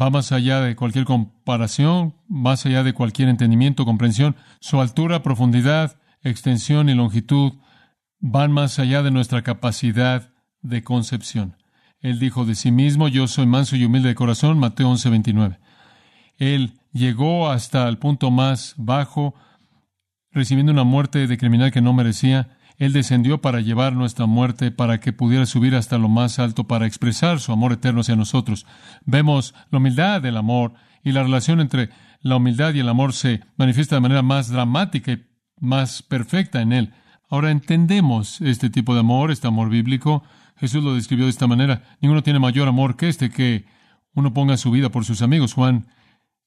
va 0.01 0.09
más 0.09 0.31
allá 0.31 0.59
de 0.59 0.75
cualquier 0.75 1.05
comparación, 1.05 2.15
más 2.27 2.65
allá 2.65 2.81
de 2.81 2.93
cualquier 2.93 3.29
entendimiento, 3.29 3.85
comprensión. 3.85 4.35
Su 4.59 4.81
altura, 4.81 5.21
profundidad, 5.21 5.99
extensión 6.23 6.89
y 6.89 6.95
longitud 6.95 7.53
van 8.19 8.51
más 8.51 8.79
allá 8.79 9.03
de 9.03 9.11
nuestra 9.11 9.43
capacidad 9.43 10.33
de 10.63 10.83
concepción. 10.83 11.57
Él 11.99 12.17
dijo 12.17 12.45
de 12.45 12.55
sí 12.55 12.71
mismo, 12.71 13.09
yo 13.09 13.27
soy 13.27 13.45
manso 13.45 13.75
y 13.75 13.85
humilde 13.85 14.09
de 14.09 14.15
corazón, 14.15 14.57
Mateo 14.57 14.89
11:29. 14.89 15.59
Él 16.37 16.79
llegó 16.93 17.51
hasta 17.51 17.87
el 17.87 17.99
punto 17.99 18.31
más 18.31 18.73
bajo, 18.75 19.35
recibiendo 20.31 20.71
una 20.71 20.83
muerte 20.83 21.27
de 21.27 21.37
criminal 21.37 21.71
que 21.71 21.81
no 21.81 21.93
merecía. 21.93 22.57
Él 22.77 22.93
descendió 22.93 23.41
para 23.41 23.61
llevar 23.61 23.93
nuestra 23.93 24.25
muerte, 24.25 24.71
para 24.71 24.99
que 24.99 25.13
pudiera 25.13 25.45
subir 25.45 25.75
hasta 25.75 25.97
lo 25.97 26.09
más 26.09 26.39
alto, 26.39 26.65
para 26.65 26.85
expresar 26.85 27.39
su 27.39 27.51
amor 27.51 27.73
eterno 27.73 28.01
hacia 28.01 28.15
nosotros. 28.15 28.65
Vemos 29.05 29.53
la 29.71 29.77
humildad 29.77 30.21
del 30.21 30.37
amor 30.37 30.73
y 31.03 31.11
la 31.11 31.23
relación 31.23 31.61
entre 31.61 31.89
la 32.21 32.37
humildad 32.37 32.73
y 32.73 32.79
el 32.79 32.89
amor 32.89 33.13
se 33.13 33.41
manifiesta 33.55 33.95
de 33.95 34.01
manera 34.01 34.23
más 34.23 34.49
dramática 34.49 35.11
y 35.11 35.23
más 35.59 36.01
perfecta 36.01 36.61
en 36.61 36.73
él. 36.73 36.93
Ahora 37.29 37.51
entendemos 37.51 38.41
este 38.41 38.69
tipo 38.69 38.93
de 38.93 39.01
amor, 39.01 39.31
este 39.31 39.47
amor 39.47 39.69
bíblico. 39.69 40.23
Jesús 40.57 40.83
lo 40.83 40.95
describió 40.95 41.25
de 41.25 41.31
esta 41.31 41.47
manera. 41.47 41.83
Ninguno 42.01 42.23
tiene 42.23 42.39
mayor 42.39 42.67
amor 42.67 42.97
que 42.97 43.09
este, 43.09 43.29
que 43.29 43.65
uno 44.13 44.33
ponga 44.33 44.57
su 44.57 44.71
vida 44.71 44.89
por 44.89 45.05
sus 45.05 45.21
amigos. 45.21 45.53
Juan 45.53 45.87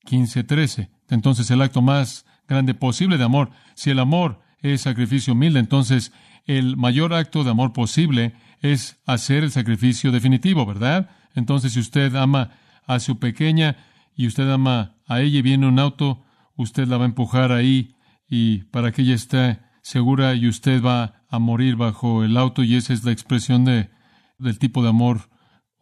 15, 0.04 0.44
13. 0.44 0.90
Entonces 1.11 1.50
el 1.50 1.62
acto 1.62 1.82
más 1.82 2.26
grande 2.47 2.75
posible 2.75 3.18
de 3.18 3.25
amor. 3.25 3.50
Si 3.75 3.90
el 3.90 3.99
amor 3.99 4.40
es 4.60 4.82
sacrificio 4.82 5.32
humilde, 5.32 5.60
entonces 5.60 6.12
el 6.46 6.76
mayor 6.76 7.14
acto 7.14 7.44
de 7.44 7.50
amor 7.50 7.72
posible 7.72 8.34
es 8.60 8.98
hacer 9.06 9.44
el 9.44 9.50
sacrificio 9.50 10.10
definitivo, 10.10 10.66
¿verdad? 10.66 11.10
Entonces 11.34 11.74
si 11.74 11.80
usted 11.80 12.14
ama 12.16 12.50
a 12.86 13.00
su 13.00 13.18
pequeña 13.18 13.76
y 14.16 14.26
usted 14.26 14.50
ama 14.50 14.96
a 15.06 15.20
ella 15.20 15.38
y 15.38 15.42
viene 15.42 15.68
un 15.68 15.78
auto, 15.78 16.24
usted 16.56 16.88
la 16.88 16.96
va 16.96 17.04
a 17.04 17.08
empujar 17.08 17.52
ahí 17.52 17.94
y 18.28 18.64
para 18.64 18.92
que 18.92 19.02
ella 19.02 19.14
esté 19.14 19.60
segura 19.82 20.34
y 20.34 20.48
usted 20.48 20.82
va 20.82 21.22
a 21.30 21.38
morir 21.38 21.76
bajo 21.76 22.24
el 22.24 22.36
auto 22.36 22.64
y 22.64 22.74
esa 22.74 22.92
es 22.92 23.04
la 23.04 23.12
expresión 23.12 23.64
de, 23.64 23.90
del 24.38 24.58
tipo 24.58 24.82
de 24.82 24.88
amor 24.88 25.30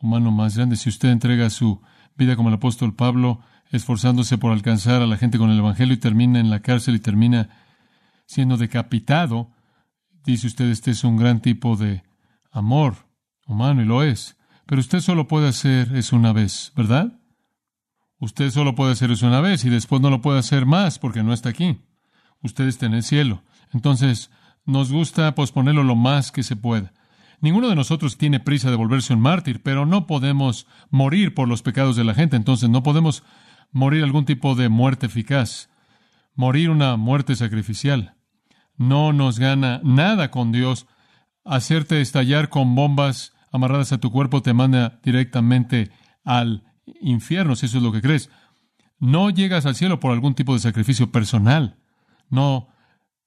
humano 0.01 0.31
más 0.31 0.57
grande. 0.57 0.77
Si 0.77 0.89
usted 0.89 1.11
entrega 1.11 1.51
su 1.51 1.81
vida 2.17 2.37
como 2.37 2.49
el 2.49 2.57
apóstol 2.57 2.95
Pablo, 2.95 3.41
esforzándose 3.71 4.39
por 4.39 4.53
alcanzar 4.53 5.03
a 5.03 5.07
la 5.07 5.17
gente 5.17 5.39
con 5.39 5.51
el 5.51 5.59
Evangelio 5.59 5.95
y 5.95 5.99
termina 5.99 6.39
en 6.39 6.51
la 6.51 6.61
cárcel 6.61 6.95
y 6.95 7.01
termina 7.01 7.49
siendo 8.27 8.57
decapitado, 8.57 9.51
dice 10.25 10.47
usted, 10.47 10.67
este 10.67 10.91
es 10.91 11.05
un 11.05 11.17
gran 11.17 11.41
tipo 11.41 11.77
de 11.77 12.03
amor 12.51 13.09
humano 13.47 13.83
y 13.83 13.85
lo 13.85 14.03
es. 14.03 14.37
Pero 14.67 14.81
usted 14.81 15.01
solo 15.01 15.29
puede 15.29 15.49
hacer 15.49 15.97
eso 15.97 16.17
una 16.17 16.33
vez, 16.33 16.73
¿verdad? 16.77 17.21
Usted 18.19 18.51
solo 18.51 18.75
puede 18.75 18.93
hacer 18.93 19.11
eso 19.11 19.27
una 19.27 19.41
vez 19.41 19.65
y 19.65 19.71
después 19.71 20.03
no 20.03 20.11
lo 20.11 20.21
puede 20.21 20.39
hacer 20.39 20.67
más 20.67 20.99
porque 20.99 21.23
no 21.23 21.33
está 21.33 21.51
aquí. 21.51 21.79
Usted 22.43 22.67
está 22.67 22.87
en 22.87 22.95
el 22.95 23.03
cielo. 23.03 23.43
Entonces, 23.73 24.31
nos 24.65 24.91
gusta 24.91 25.35
posponerlo 25.35 25.85
lo 25.85 25.95
más 25.95 26.33
que 26.33 26.43
se 26.43 26.57
pueda. 26.57 26.93
Ninguno 27.41 27.69
de 27.69 27.77
nosotros 27.77 28.17
tiene 28.17 28.41
prisa 28.41 28.71
de 28.71 28.77
volverse 28.77 29.13
un 29.13 29.21
mártir, 29.21 29.63
pero 29.63 29.87
no 29.87 30.07
podemos 30.07 30.67
morir 30.91 31.35
por 31.35 31.49
los 31.49 31.63
pecados 31.63 31.95
de 31.95 32.05
la 32.05 32.15
gente, 32.15 32.37
entonces 32.37 32.71
no 32.71 32.83
podemos 32.83 33.23
morir 33.71 34.03
algún 34.03 34.25
tipo 34.25 34.55
de 34.55 34.69
muerte 34.69 35.07
eficaz, 35.07 35.69
morir 36.35 36.71
una 36.71 36.97
muerte 36.97 37.37
sacrificial. 37.37 38.16
No 38.77 39.13
nos 39.13 39.39
gana 39.39 39.81
nada 39.83 40.31
con 40.31 40.53
Dios. 40.53 40.87
Hacerte 41.45 42.01
estallar 42.01 42.49
con 42.49 42.75
bombas 42.75 43.33
amarradas 43.53 43.93
a 43.93 43.99
tu 43.99 44.11
cuerpo 44.11 44.43
te 44.43 44.53
manda 44.53 45.01
directamente 45.03 45.91
al 46.25 46.65
infierno, 47.01 47.57
si 47.57 47.67
eso 47.67 47.79
es 47.79 47.83
lo 47.83 47.93
que 47.93 48.03
crees. 48.03 48.31
No 48.99 49.31
llegas 49.31 49.67
al 49.67 49.75
cielo 49.75 50.01
por 50.01 50.13
algún 50.13 50.35
tipo 50.35 50.55
de 50.55 50.61
sacrificio 50.61 51.11
personal. 51.13 51.77
No 52.29 52.69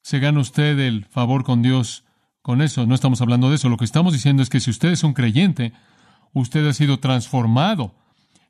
se 0.01 0.19
gana 0.19 0.39
usted 0.39 0.79
el 0.79 1.05
favor 1.05 1.43
con 1.43 1.61
Dios 1.61 2.05
con 2.41 2.61
eso. 2.61 2.85
No 2.85 2.95
estamos 2.95 3.21
hablando 3.21 3.49
de 3.49 3.55
eso. 3.55 3.69
Lo 3.69 3.77
que 3.77 3.85
estamos 3.85 4.13
diciendo 4.13 4.41
es 4.43 4.49
que 4.49 4.59
si 4.59 4.71
usted 4.71 4.89
es 4.89 5.03
un 5.03 5.13
creyente, 5.13 5.73
usted 6.33 6.67
ha 6.67 6.73
sido 6.73 6.99
transformado 6.99 7.95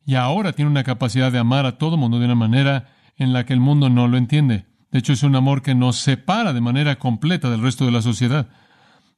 y 0.06 0.16
ahora 0.16 0.54
tiene 0.54 0.72
una 0.72 0.84
capacidad 0.84 1.32
de 1.32 1.40
amar 1.40 1.66
a 1.66 1.78
todo 1.78 1.98
mundo 1.98 2.20
de 2.20 2.26
una 2.26 2.36
manera 2.36 2.88
en 3.18 3.34
la 3.34 3.46
que 3.46 3.54
el 3.54 3.60
mundo 3.60 3.90
no 3.90 4.08
lo 4.08 4.18
entiende. 4.18 4.66
De 4.92 5.00
hecho, 5.00 5.14
es 5.14 5.24
un 5.24 5.36
amor 5.36 5.62
que 5.62 5.76
nos 5.76 5.98
separa 5.98 6.54
de 6.54 6.62
manera 6.62 6.98
completa 6.98 7.50
del 7.50 7.62
resto 7.62 7.86
de 7.86 7.92
la 7.92 8.02
sociedad. 8.02 8.50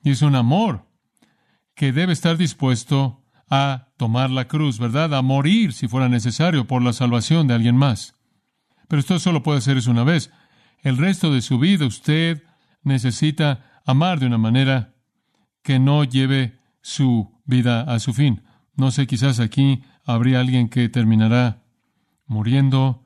Y 0.03 0.11
es 0.11 0.21
un 0.21 0.35
amor 0.35 0.85
que 1.75 1.91
debe 1.91 2.13
estar 2.13 2.37
dispuesto 2.37 3.23
a 3.49 3.89
tomar 3.97 4.29
la 4.29 4.47
cruz, 4.47 4.79
¿verdad? 4.79 5.13
A 5.13 5.21
morir 5.21 5.73
si 5.73 5.87
fuera 5.87 6.09
necesario 6.09 6.67
por 6.67 6.81
la 6.81 6.93
salvación 6.93 7.47
de 7.47 7.53
alguien 7.53 7.77
más. 7.77 8.15
Pero 8.87 8.99
esto 8.99 9.19
solo 9.19 9.43
puede 9.43 9.61
ser 9.61 9.77
eso 9.77 9.91
una 9.91 10.03
vez 10.03 10.31
el 10.81 10.97
resto 10.97 11.31
de 11.31 11.41
su 11.41 11.59
vida 11.59 11.85
usted 11.85 12.43
necesita 12.83 13.81
amar 13.85 14.19
de 14.19 14.25
una 14.25 14.37
manera 14.37 14.95
que 15.63 15.79
no 15.79 16.03
lleve 16.03 16.59
su 16.81 17.39
vida 17.45 17.81
a 17.81 17.99
su 17.99 18.13
fin. 18.13 18.43
No 18.75 18.89
sé, 18.89 19.05
quizás 19.05 19.39
aquí 19.39 19.83
habría 20.05 20.39
alguien 20.39 20.69
que 20.69 20.89
terminará 20.89 21.63
muriendo, 22.25 23.05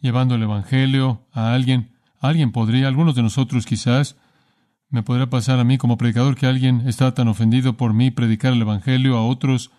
llevando 0.00 0.36
el 0.36 0.44
Evangelio 0.44 1.26
a 1.32 1.54
alguien. 1.54 1.96
Alguien 2.20 2.52
podría, 2.52 2.88
algunos 2.88 3.14
de 3.14 3.22
nosotros 3.22 3.66
quizás, 3.66 4.16
me 4.90 5.02
podría 5.02 5.28
pasar 5.28 5.58
a 5.58 5.64
mí 5.64 5.78
como 5.78 5.98
predicador 5.98 6.34
que 6.34 6.46
alguien 6.46 6.88
está 6.88 7.12
tan 7.14 7.28
ofendido 7.28 7.76
por 7.76 7.92
mí 7.92 8.10
predicar 8.10 8.52
el 8.52 8.62
Evangelio 8.62 9.16
a 9.16 9.26
otros 9.26 9.70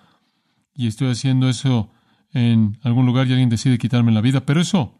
y 0.73 0.87
estoy 0.87 1.09
haciendo 1.11 1.49
eso 1.49 1.91
en 2.31 2.77
algún 2.83 3.05
lugar 3.05 3.27
y 3.27 3.31
alguien 3.31 3.49
decide 3.49 3.77
quitarme 3.77 4.11
la 4.11 4.21
vida. 4.21 4.45
Pero 4.45 4.61
eso 4.61 4.99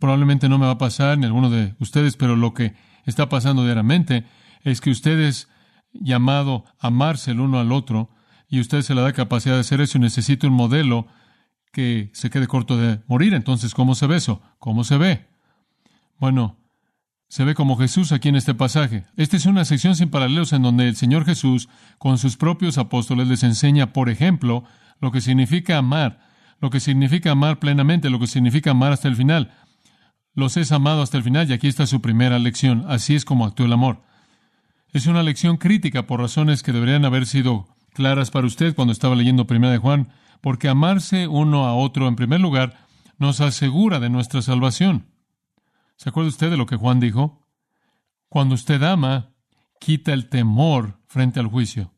Probablemente 0.00 0.48
no 0.48 0.58
me 0.58 0.64
va 0.64 0.72
a 0.72 0.78
pasar 0.78 1.18
ni 1.18 1.26
alguno 1.26 1.50
de 1.50 1.74
ustedes, 1.78 2.16
pero 2.16 2.34
lo 2.34 2.54
que 2.54 2.74
está 3.04 3.28
pasando 3.28 3.64
diariamente 3.64 4.24
es 4.62 4.80
que 4.80 4.90
ustedes 4.90 5.48
llamado 5.92 6.64
a 6.78 6.86
amarse 6.86 7.32
el 7.32 7.40
uno 7.40 7.60
al 7.60 7.70
otro 7.70 8.08
y 8.48 8.60
usted 8.60 8.80
se 8.80 8.94
le 8.94 9.02
da 9.02 9.12
capacidad 9.12 9.56
de 9.56 9.60
hacer 9.60 9.82
eso 9.82 9.98
y 9.98 10.00
necesita 10.00 10.46
un 10.46 10.54
modelo 10.54 11.06
que 11.70 12.10
se 12.14 12.30
quede 12.30 12.46
corto 12.46 12.78
de 12.78 13.02
morir. 13.08 13.34
Entonces, 13.34 13.74
¿cómo 13.74 13.94
se 13.94 14.06
ve 14.06 14.16
eso? 14.16 14.40
¿Cómo 14.58 14.84
se 14.84 14.96
ve? 14.96 15.26
Bueno, 16.18 16.56
se 17.30 17.44
ve 17.44 17.54
como 17.54 17.78
Jesús 17.78 18.12
aquí 18.12 18.28
en 18.28 18.36
este 18.36 18.52
pasaje. 18.52 19.04
Esta 19.16 19.38
es 19.38 19.46
una 19.46 19.64
sección 19.64 19.96
sin 19.96 20.10
paralelos 20.10 20.52
en 20.52 20.60
donde 20.60 20.86
el 20.86 20.96
Señor 20.96 21.24
Jesús, 21.24 21.70
con 21.96 22.18
sus 22.18 22.36
propios 22.36 22.76
apóstoles, 22.76 23.26
les 23.26 23.42
enseña, 23.42 23.94
por 23.94 24.10
ejemplo, 24.10 24.64
lo 25.00 25.10
que 25.10 25.22
significa 25.22 25.78
amar, 25.78 26.20
lo 26.60 26.68
que 26.68 26.80
significa 26.80 27.30
amar 27.30 27.58
plenamente, 27.58 28.10
lo 28.10 28.20
que 28.20 28.26
significa 28.26 28.72
amar 28.72 28.92
hasta 28.92 29.08
el 29.08 29.16
final 29.16 29.50
los 30.34 30.56
es 30.56 30.72
amado 30.72 31.02
hasta 31.02 31.16
el 31.16 31.22
final 31.22 31.48
y 31.48 31.52
aquí 31.52 31.68
está 31.68 31.86
su 31.86 32.00
primera 32.00 32.38
lección. 32.38 32.84
Así 32.88 33.14
es 33.14 33.24
como 33.24 33.44
actúa 33.44 33.66
el 33.66 33.72
amor. 33.72 34.02
Es 34.92 35.06
una 35.06 35.22
lección 35.22 35.56
crítica 35.56 36.06
por 36.06 36.20
razones 36.20 36.62
que 36.62 36.72
deberían 36.72 37.04
haber 37.04 37.26
sido 37.26 37.68
claras 37.92 38.30
para 38.30 38.46
usted 38.46 38.74
cuando 38.74 38.92
estaba 38.92 39.14
leyendo 39.14 39.46
Primera 39.46 39.72
de 39.72 39.78
Juan, 39.78 40.08
porque 40.40 40.68
amarse 40.68 41.28
uno 41.28 41.66
a 41.66 41.74
otro 41.74 42.08
en 42.08 42.16
primer 42.16 42.40
lugar 42.40 42.86
nos 43.18 43.40
asegura 43.40 44.00
de 44.00 44.10
nuestra 44.10 44.42
salvación. 44.42 45.06
¿Se 46.00 46.08
acuerda 46.08 46.30
usted 46.30 46.48
de 46.48 46.56
lo 46.56 46.64
que 46.64 46.76
Juan 46.76 46.98
dijo? 46.98 47.46
Cuando 48.30 48.54
usted 48.54 48.82
ama, 48.82 49.34
quita 49.78 50.14
el 50.14 50.30
temor 50.30 50.98
frente 51.06 51.40
al 51.40 51.48
juicio. 51.48 51.92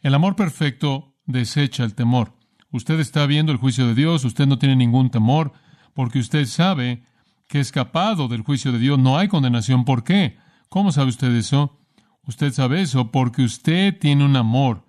El 0.00 0.14
amor 0.14 0.36
perfecto 0.36 1.18
desecha 1.26 1.84
el 1.84 1.94
temor. 1.94 2.32
Usted 2.70 2.98
está 2.98 3.26
viendo 3.26 3.52
el 3.52 3.58
juicio 3.58 3.86
de 3.86 3.94
Dios, 3.94 4.24
usted 4.24 4.46
no 4.46 4.58
tiene 4.58 4.74
ningún 4.74 5.10
temor, 5.10 5.52
porque 5.92 6.18
usted 6.18 6.46
sabe 6.46 7.04
que 7.46 7.60
escapado 7.60 8.26
del 8.26 8.40
juicio 8.40 8.72
de 8.72 8.78
Dios 8.78 8.98
no 8.98 9.18
hay 9.18 9.28
condenación. 9.28 9.84
¿Por 9.84 10.02
qué? 10.02 10.38
¿Cómo 10.70 10.90
sabe 10.90 11.10
usted 11.10 11.30
eso? 11.34 11.78
Usted 12.22 12.54
sabe 12.54 12.80
eso 12.80 13.10
porque 13.10 13.42
usted 13.42 13.98
tiene 13.98 14.24
un 14.24 14.36
amor 14.36 14.86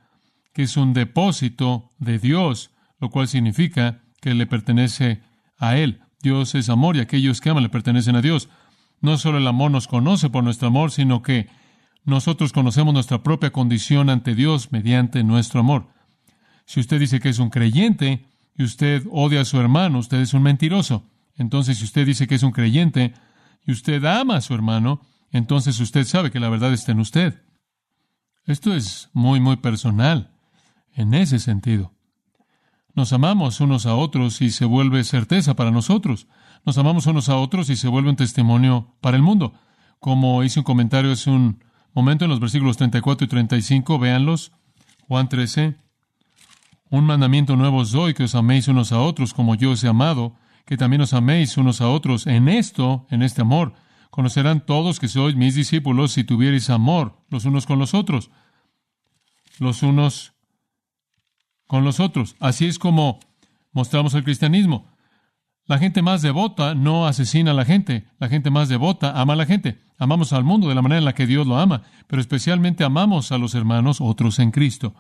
que 0.54 0.64
es 0.64 0.78
un 0.78 0.94
depósito 0.94 1.90
de 1.98 2.18
Dios, 2.18 2.72
lo 3.02 3.10
cual 3.10 3.28
significa 3.28 4.04
que 4.22 4.34
le 4.34 4.46
pertenece 4.48 5.22
a 5.58 5.76
Él. 5.76 6.03
Dios 6.24 6.56
es 6.56 6.70
amor 6.70 6.96
y 6.96 7.02
aquellos 7.02 7.42
que 7.42 7.50
aman 7.50 7.64
le 7.64 7.70
pertenecen 7.70 8.16
a 8.16 8.22
Dios. 8.22 8.50
No 9.02 9.18
solo 9.18 9.38
el 9.38 9.46
amor 9.46 9.70
nos 9.70 9.88
conoce 9.88 10.30
por 10.30 10.44
nuestro 10.44 10.70
amor, 10.70 10.90
sino 10.90 11.22
que 11.22 11.50
nosotros 12.06 12.54
conocemos 12.54 12.94
nuestra 12.94 13.22
propia 13.22 13.52
condición 13.52 14.10
ante 14.10 14.34
Dios 14.34 14.72
mediante 14.72 15.24
nuestro 15.24 15.60
amor. 15.60 15.90
Si 16.66 16.80
usted 16.80 17.00
dice 17.00 17.20
que 17.20 17.30
es 17.30 17.40
un 17.40 17.50
creyente 17.50 18.26
y 18.56 18.64
usted 18.64 19.06
odia 19.12 19.42
a 19.42 19.46
su 19.46 19.60
hermano, 19.60 20.00
usted 20.00 20.22
es 20.22 20.34
un 20.34 20.44
mentiroso. 20.44 21.04
Entonces, 21.36 21.80
si 21.80 21.84
usted 21.84 22.06
dice 22.06 22.26
que 22.26 22.36
es 22.36 22.44
un 22.44 22.52
creyente 22.52 23.14
y 23.66 23.74
usted 23.74 24.04
ama 24.06 24.38
a 24.38 24.42
su 24.42 24.54
hermano, 24.54 25.02
entonces 25.30 25.78
usted 25.82 26.06
sabe 26.06 26.32
que 26.32 26.40
la 26.40 26.50
verdad 26.50 26.72
está 26.72 26.94
en 26.94 27.02
usted. 27.02 27.42
Esto 28.46 28.74
es 28.74 29.10
muy, 29.12 29.42
muy 29.42 29.58
personal 29.58 30.32
en 30.96 31.14
ese 31.14 31.40
sentido. 31.40 31.94
Nos 32.96 33.12
amamos 33.12 33.60
unos 33.60 33.88
a 33.88 33.96
otros 33.96 34.42
y 34.42 34.52
se 34.52 34.66
vuelve 34.66 35.04
certeza 35.04 35.56
para 35.56 35.72
nosotros. 35.72 36.28
Nos 36.64 36.78
amamos 36.78 37.08
unos 37.08 37.28
a 37.28 37.38
otros 37.38 37.70
y 37.70 37.76
se 37.76 37.88
vuelve 37.88 38.12
un 38.12 38.16
testimonio 38.16 38.94
para 39.02 39.18
el 39.18 39.24
mundo. 39.24 39.54
Como 40.00 40.44
hice 40.44 40.60
un 40.60 40.64
comentario 40.64 41.12
hace 41.12 41.32
un 41.32 41.64
momento 41.94 42.26
en 42.26 42.30
los 42.30 42.40
versículos 42.40 42.78
34 42.78 43.26
y 43.26 43.28
35, 43.28 43.98
véanlos. 43.98 44.52
Juan 45.08 45.28
13. 45.28 45.76
Un 46.92 47.06
mandamiento 47.06 47.56
nuevo 47.56 47.78
os 47.78 47.92
doy, 47.92 48.14
que 48.14 48.26
os 48.26 48.36
améis 48.36 48.68
unos 48.68 48.92
a 48.92 49.00
otros 49.00 49.34
como 49.34 49.56
yo 49.56 49.72
os 49.72 49.84
he 49.84 49.88
amado, 49.88 50.36
que 50.66 50.78
también 50.78 51.02
os 51.02 51.14
améis 51.14 51.58
unos 51.58 51.82
a 51.82 51.90
otros. 51.90 52.28
En 52.28 52.48
esto, 52.48 53.08
en 53.10 53.24
este 53.24 53.42
amor, 53.42 53.74
conocerán 54.12 54.64
todos 54.64 55.00
que 55.00 55.08
sois 55.08 55.36
mis 55.36 55.56
discípulos 55.56 56.12
si 56.12 56.24
tuvierais 56.24 56.70
amor 56.70 57.18
los 57.30 57.46
unos 57.46 57.66
con 57.66 57.80
los 57.80 57.96
otros. 57.96 58.30
Los 59.58 59.82
unos 59.82 60.34
con 61.74 61.84
los 61.84 62.00
otros. 62.00 62.36
Así 62.40 62.68
es 62.68 62.78
como 62.78 63.20
mostramos 63.72 64.14
el 64.14 64.24
cristianismo. 64.24 64.94
La 65.66 65.80
gente 65.80 66.04
más 66.04 66.22
devota 66.22 66.76
no 66.76 67.08
asesina 67.08 67.50
a 67.50 67.56
la 67.56 67.66
gente. 67.66 68.06
La 68.20 68.30
gente 68.30 68.52
más 68.52 68.70
devota 68.70 69.20
ama 69.20 69.34
a 69.34 69.38
la 69.38 69.48
gente. 69.48 69.82
Amamos 69.98 70.34
al 70.34 70.44
mundo 70.44 70.70
de 70.70 70.76
la 70.76 70.84
manera 70.84 71.00
en 71.00 71.06
la 71.06 71.16
que 71.16 71.26
Dios 71.26 71.48
lo 71.48 71.58
ama, 71.58 71.82
pero 72.06 72.22
especialmente 72.22 72.84
amamos 72.84 73.32
a 73.32 73.40
los 73.40 73.56
hermanos 73.56 74.02
otros 74.02 74.38
en 74.38 74.52
Cristo. 74.52 74.94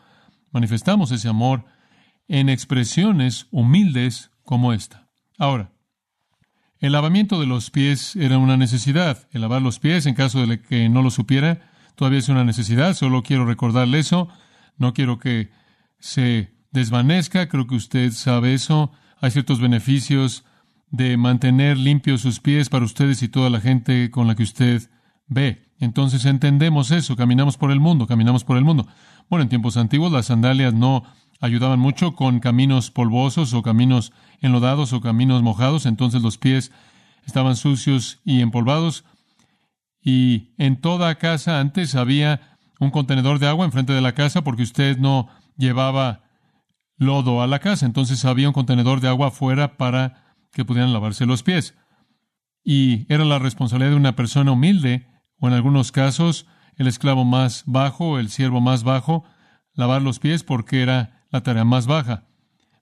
Manifestamos 0.51 1.11
ese 1.11 1.29
amor 1.29 1.63
en 2.27 2.49
expresiones 2.49 3.45
humildes 3.51 4.31
como 4.41 4.73
esta. 4.73 5.11
Ahora, 5.37 5.73
el 6.79 6.93
lavamiento 6.93 7.39
de 7.39 7.45
los 7.45 7.69
pies 7.69 8.15
era 8.15 8.39
una 8.39 8.57
necesidad. 8.57 9.27
El 9.31 9.41
lavar 9.41 9.61
los 9.61 9.77
pies, 9.77 10.07
en 10.07 10.15
caso 10.15 10.43
de 10.47 10.59
que 10.59 10.89
no 10.89 11.03
lo 11.03 11.11
supiera, 11.11 11.69
todavía 11.93 12.17
es 12.17 12.29
una 12.29 12.43
necesidad. 12.43 12.95
Solo 12.95 13.21
quiero 13.21 13.45
recordarle 13.45 13.99
eso. 13.99 14.27
No 14.79 14.95
quiero 14.95 15.19
que 15.19 15.51
se 15.99 16.62
desvanezca. 16.73 17.47
Creo 17.47 17.67
que 17.67 17.75
usted 17.75 18.11
sabe 18.11 18.53
eso. 18.53 18.91
Hay 19.21 19.31
ciertos 19.31 19.61
beneficios 19.61 20.43
de 20.89 21.15
mantener 21.17 21.77
limpios 21.77 22.21
sus 22.21 22.39
pies 22.39 22.69
para 22.69 22.85
ustedes 22.85 23.23
y 23.23 23.29
toda 23.29 23.49
la 23.49 23.61
gente 23.61 24.11
con 24.11 24.27
la 24.27 24.35
que 24.35 24.43
usted 24.43 24.89
ve. 25.27 25.69
Entonces 25.79 26.25
entendemos 26.25 26.91
eso. 26.91 27.15
Caminamos 27.15 27.57
por 27.57 27.71
el 27.71 27.79
mundo, 27.79 28.07
caminamos 28.07 28.43
por 28.43 28.57
el 28.57 28.65
mundo. 28.65 28.87
Bueno, 29.29 29.43
en 29.43 29.49
tiempos 29.49 29.77
antiguos 29.77 30.11
las 30.11 30.27
sandalias 30.27 30.73
no 30.73 31.03
ayudaban 31.39 31.79
mucho 31.79 32.15
con 32.15 32.39
caminos 32.39 32.91
polvosos 32.91 33.53
o 33.53 33.63
caminos 33.63 34.13
enlodados 34.41 34.93
o 34.93 35.01
caminos 35.01 35.41
mojados, 35.41 35.85
entonces 35.85 36.21
los 36.21 36.37
pies 36.37 36.71
estaban 37.25 37.55
sucios 37.55 38.19
y 38.23 38.41
empolvados. 38.41 39.03
Y 40.01 40.53
en 40.57 40.79
toda 40.79 41.15
casa 41.15 41.59
antes 41.59 41.95
había 41.95 42.57
un 42.79 42.91
contenedor 42.91 43.39
de 43.39 43.47
agua 43.47 43.65
enfrente 43.65 43.93
de 43.93 44.01
la 44.01 44.13
casa 44.13 44.43
porque 44.43 44.63
usted 44.63 44.97
no 44.97 45.27
llevaba 45.57 46.22
lodo 47.05 47.41
a 47.41 47.47
la 47.47 47.59
casa, 47.59 47.85
entonces 47.85 48.25
había 48.25 48.47
un 48.47 48.53
contenedor 48.53 48.99
de 48.99 49.07
agua 49.07 49.27
afuera 49.27 49.77
para 49.77 50.35
que 50.51 50.65
pudieran 50.65 50.93
lavarse 50.93 51.25
los 51.25 51.43
pies. 51.43 51.75
Y 52.63 53.11
era 53.13 53.25
la 53.25 53.39
responsabilidad 53.39 53.91
de 53.91 53.97
una 53.97 54.15
persona 54.15 54.51
humilde, 54.51 55.07
o 55.39 55.47
en 55.47 55.53
algunos 55.53 55.91
casos 55.91 56.45
el 56.77 56.87
esclavo 56.87 57.25
más 57.25 57.63
bajo, 57.65 58.19
el 58.19 58.29
siervo 58.29 58.61
más 58.61 58.83
bajo, 58.83 59.25
lavar 59.73 60.01
los 60.01 60.19
pies 60.19 60.43
porque 60.43 60.81
era 60.81 61.25
la 61.29 61.41
tarea 61.41 61.65
más 61.65 61.87
baja. 61.87 62.27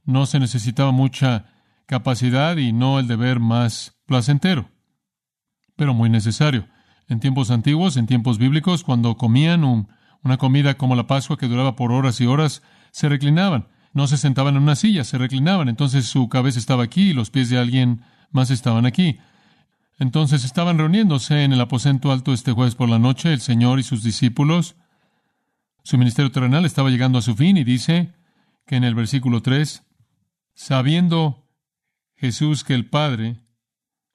No 0.03 0.25
se 0.25 0.39
necesitaba 0.39 0.91
mucha 0.91 1.45
capacidad 1.85 2.57
y 2.57 2.71
no 2.71 2.99
el 2.99 3.07
deber 3.07 3.39
más 3.39 3.97
placentero, 4.05 4.69
pero 5.75 5.93
muy 5.93 6.09
necesario. 6.09 6.67
En 7.07 7.19
tiempos 7.19 7.51
antiguos, 7.51 7.97
en 7.97 8.07
tiempos 8.07 8.37
bíblicos, 8.37 8.83
cuando 8.83 9.17
comían 9.17 9.63
una 10.23 10.37
comida 10.37 10.75
como 10.75 10.95
la 10.95 11.07
Pascua 11.07 11.37
que 11.37 11.47
duraba 11.47 11.75
por 11.75 11.91
horas 11.91 12.21
y 12.21 12.25
horas, 12.25 12.61
se 12.91 13.09
reclinaban. 13.09 13.67
No 13.93 14.07
se 14.07 14.17
sentaban 14.17 14.55
en 14.55 14.63
una 14.63 14.75
silla, 14.75 15.03
se 15.03 15.17
reclinaban. 15.17 15.69
Entonces 15.69 16.05
su 16.05 16.29
cabeza 16.29 16.59
estaba 16.59 16.83
aquí 16.83 17.09
y 17.09 17.13
los 17.13 17.29
pies 17.29 17.49
de 17.49 17.57
alguien 17.57 18.01
más 18.31 18.51
estaban 18.51 18.85
aquí. 18.85 19.19
Entonces 19.99 20.45
estaban 20.45 20.77
reuniéndose 20.77 21.43
en 21.43 21.53
el 21.53 21.61
aposento 21.61 22.11
alto 22.11 22.33
este 22.33 22.53
jueves 22.53 22.75
por 22.75 22.89
la 22.89 22.99
noche, 22.99 23.33
el 23.33 23.41
Señor 23.41 23.79
y 23.79 23.83
sus 23.83 24.03
discípulos. 24.03 24.75
Su 25.83 25.97
ministerio 25.97 26.31
terrenal 26.31 26.65
estaba 26.65 26.89
llegando 26.89 27.19
a 27.19 27.21
su 27.21 27.35
fin 27.35 27.57
y 27.57 27.63
dice, 27.63 28.13
que 28.65 28.75
en 28.75 28.83
el 28.83 28.95
versículo 28.95 29.41
3, 29.41 29.83
sabiendo 30.53 31.45
Jesús 32.15 32.63
que 32.63 32.73
el 32.73 32.85
Padre 32.85 33.41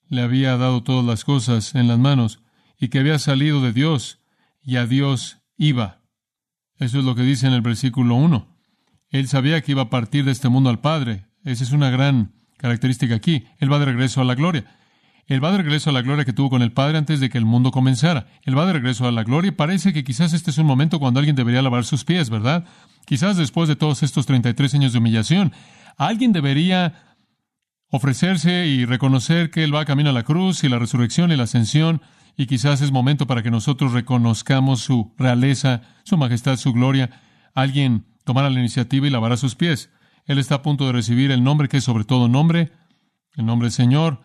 le 0.08 0.22
había 0.22 0.56
dado 0.56 0.82
todas 0.82 1.04
las 1.04 1.24
cosas 1.24 1.74
en 1.74 1.88
las 1.88 1.98
manos 1.98 2.40
y 2.78 2.88
que 2.88 3.00
había 3.00 3.18
salido 3.18 3.60
de 3.60 3.72
Dios 3.72 4.20
y 4.62 4.76
a 4.76 4.86
Dios 4.86 5.42
iba. 5.56 6.00
Eso 6.78 6.98
es 6.98 7.04
lo 7.04 7.14
que 7.14 7.22
dice 7.22 7.46
en 7.46 7.52
el 7.52 7.62
versículo 7.62 8.14
1. 8.14 8.56
Él 9.18 9.29
sabía 9.29 9.62
que 9.62 9.72
iba 9.72 9.83
a 9.83 9.90
partir 9.90 10.24
de 10.24 10.33
este 10.33 10.48
mundo 10.48 10.68
al 10.68 10.81
Padre. 10.81 11.24
Esa 11.44 11.64
es 11.64 11.72
una 11.72 11.90
gran 11.90 12.33
característica 12.59 13.14
aquí. 13.14 13.46
Él 13.59 13.72
va 13.72 13.79
de 13.79 13.87
regreso 13.87 14.20
a 14.20 14.24
la 14.24 14.35
gloria. 14.35 14.64
Él 15.26 15.42
va 15.42 15.50
de 15.50 15.59
regreso 15.59 15.90
a 15.90 15.92
la 15.92 16.02
gloria 16.02 16.24
que 16.24 16.33
tuvo 16.33 16.50
con 16.50 16.62
el 16.62 16.72
Padre 16.72 16.98
antes 16.98 17.18
de 17.18 17.31
que 17.31 17.38
el 17.38 17.46
mundo 17.46 17.70
comenzara. 17.70 18.26
Él 18.42 18.57
va 18.57 18.66
de 18.66 18.74
regreso 18.74 19.09
a 19.09 19.12
la 19.12 19.24
gloria 19.24 19.48
y 19.48 19.52
parece 19.52 19.92
que 19.92 20.05
quizás 20.05 20.35
este 20.35 20.50
es 20.50 20.59
un 20.59 20.66
momento 20.66 21.00
cuando 21.00 21.18
alguien 21.18 21.35
debería 21.35 21.62
lavar 21.62 21.85
sus 21.85 22.05
pies, 22.05 22.31
¿verdad? 22.31 22.64
Quizás 23.07 23.37
después 23.37 23.68
de 23.68 23.76
todos 23.76 24.02
estos 24.02 24.26
33 24.26 24.74
años 24.74 24.92
de 24.92 24.98
humillación, 24.98 25.52
alguien 25.96 26.33
debería 26.33 27.16
ofrecerse 27.88 28.66
y 28.66 28.85
reconocer 28.85 29.50
que 29.50 29.64
Él 29.64 29.74
va 29.74 29.85
camino 29.85 30.11
a 30.11 30.12
la 30.12 30.24
cruz 30.24 30.62
y 30.62 30.68
la 30.68 30.79
resurrección 30.79 31.33
y 31.33 31.37
la 31.37 31.44
ascensión, 31.44 32.02
y 32.37 32.46
quizás 32.46 32.83
es 32.83 32.92
momento 32.92 33.26
para 33.26 33.42
que 33.42 33.50
nosotros 33.50 33.92
reconozcamos 33.92 34.83
su 34.83 35.14
realeza, 35.16 35.81
su 36.05 36.18
majestad, 36.18 36.59
su 36.59 36.72
gloria. 36.72 37.11
Alguien 37.55 38.05
tomará 38.26 38.50
la 38.50 38.58
iniciativa 38.58 39.06
y 39.06 39.10
lavará 39.10 39.36
sus 39.36 39.54
pies. 39.54 39.88
Él 40.26 40.38
está 40.38 40.56
a 40.56 40.62
punto 40.62 40.84
de 40.84 40.92
recibir 40.92 41.30
el 41.30 41.44
nombre 41.44 41.68
que 41.68 41.76
es 41.76 41.84
sobre 41.84 42.04
todo 42.04 42.28
nombre, 42.28 42.72
el 43.36 43.46
nombre 43.46 43.66
del 43.66 43.72
Señor, 43.72 44.20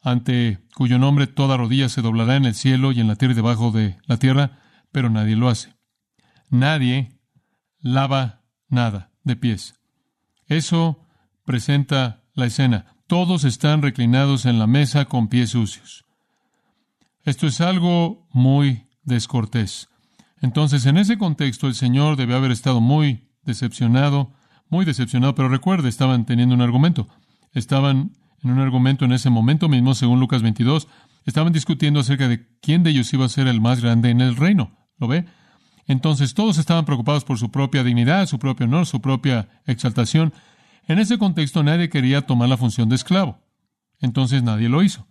ante 0.00 0.60
cuyo 0.76 1.00
nombre 1.00 1.26
toda 1.26 1.56
rodilla 1.56 1.88
se 1.88 2.00
doblará 2.00 2.36
en 2.36 2.44
el 2.44 2.54
cielo 2.54 2.92
y 2.92 3.00
en 3.00 3.08
la 3.08 3.16
tierra 3.16 3.34
debajo 3.34 3.72
de 3.72 3.98
la 4.06 4.18
tierra, 4.18 4.60
pero 4.92 5.10
nadie 5.10 5.34
lo 5.34 5.48
hace. 5.48 5.74
Nadie 6.48 7.18
lava 7.80 8.44
nada 8.68 9.10
de 9.24 9.34
pies. 9.34 9.74
Eso 10.46 11.04
presenta 11.44 12.22
la 12.34 12.46
escena. 12.46 12.94
Todos 13.08 13.42
están 13.42 13.82
reclinados 13.82 14.46
en 14.46 14.60
la 14.60 14.68
mesa 14.68 15.06
con 15.06 15.26
pies 15.26 15.50
sucios. 15.50 16.04
Esto 17.24 17.48
es 17.48 17.60
algo 17.60 18.28
muy 18.32 18.86
descortés. 19.02 19.88
Entonces, 20.40 20.86
en 20.86 20.98
ese 20.98 21.18
contexto, 21.18 21.66
el 21.66 21.74
Señor 21.74 22.16
debe 22.16 22.36
haber 22.36 22.52
estado 22.52 22.80
muy 22.80 23.29
decepcionado, 23.42 24.32
muy 24.68 24.84
decepcionado, 24.84 25.34
pero 25.34 25.48
recuerde, 25.48 25.88
estaban 25.88 26.26
teniendo 26.26 26.54
un 26.54 26.62
argumento. 26.62 27.08
Estaban 27.52 28.12
en 28.42 28.50
un 28.50 28.60
argumento 28.60 29.04
en 29.04 29.12
ese 29.12 29.30
momento 29.30 29.68
mismo, 29.68 29.94
según 29.94 30.20
Lucas 30.20 30.42
22, 30.42 30.88
estaban 31.26 31.52
discutiendo 31.52 32.00
acerca 32.00 32.28
de 32.28 32.46
quién 32.60 32.82
de 32.82 32.90
ellos 32.90 33.12
iba 33.12 33.26
a 33.26 33.28
ser 33.28 33.46
el 33.46 33.60
más 33.60 33.80
grande 33.80 34.10
en 34.10 34.20
el 34.20 34.36
reino. 34.36 34.78
¿Lo 34.98 35.08
ve? 35.08 35.26
Entonces 35.86 36.34
todos 36.34 36.58
estaban 36.58 36.84
preocupados 36.84 37.24
por 37.24 37.38
su 37.38 37.50
propia 37.50 37.82
dignidad, 37.82 38.26
su 38.26 38.38
propio 38.38 38.66
honor, 38.66 38.86
su 38.86 39.00
propia 39.00 39.48
exaltación. 39.66 40.32
En 40.86 40.98
ese 40.98 41.18
contexto 41.18 41.62
nadie 41.62 41.88
quería 41.88 42.22
tomar 42.22 42.48
la 42.48 42.56
función 42.56 42.88
de 42.88 42.96
esclavo. 42.96 43.42
Entonces 43.98 44.42
nadie 44.42 44.68
lo 44.68 44.82
hizo. 44.82 45.06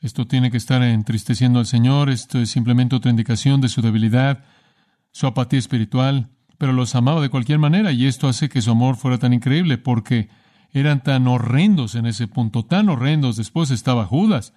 Esto 0.00 0.26
tiene 0.26 0.50
que 0.50 0.56
estar 0.56 0.82
entristeciendo 0.82 1.60
al 1.60 1.66
Señor, 1.66 2.10
esto 2.10 2.40
es 2.40 2.50
simplemente 2.50 2.96
otra 2.96 3.10
indicación 3.10 3.60
de 3.60 3.68
su 3.68 3.82
debilidad, 3.82 4.44
su 5.12 5.26
apatía 5.26 5.60
espiritual, 5.60 6.30
pero 6.62 6.72
los 6.72 6.94
amaba 6.94 7.20
de 7.20 7.28
cualquier 7.28 7.58
manera 7.58 7.90
y 7.90 8.06
esto 8.06 8.28
hace 8.28 8.48
que 8.48 8.62
su 8.62 8.70
amor 8.70 8.94
fuera 8.94 9.18
tan 9.18 9.32
increíble 9.32 9.78
porque 9.78 10.28
eran 10.70 11.02
tan 11.02 11.26
horrendos 11.26 11.96
en 11.96 12.06
ese 12.06 12.28
punto, 12.28 12.64
tan 12.64 12.88
horrendos. 12.88 13.34
Después 13.34 13.72
estaba 13.72 14.06
Judas. 14.06 14.54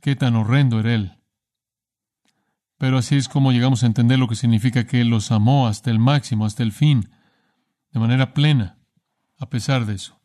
Qué 0.00 0.14
tan 0.14 0.36
horrendo 0.36 0.78
era 0.78 0.94
él. 0.94 1.18
Pero 2.78 2.98
así 2.98 3.16
es 3.16 3.28
como 3.28 3.50
llegamos 3.50 3.82
a 3.82 3.86
entender 3.86 4.20
lo 4.20 4.28
que 4.28 4.36
significa 4.36 4.86
que 4.86 5.00
Él 5.00 5.08
los 5.08 5.32
amó 5.32 5.66
hasta 5.66 5.90
el 5.90 5.98
máximo, 5.98 6.46
hasta 6.46 6.62
el 6.62 6.70
fin, 6.70 7.10
de 7.90 7.98
manera 7.98 8.32
plena. 8.32 8.78
a 9.36 9.50
pesar 9.50 9.84
de 9.84 9.94
eso. 9.94 10.20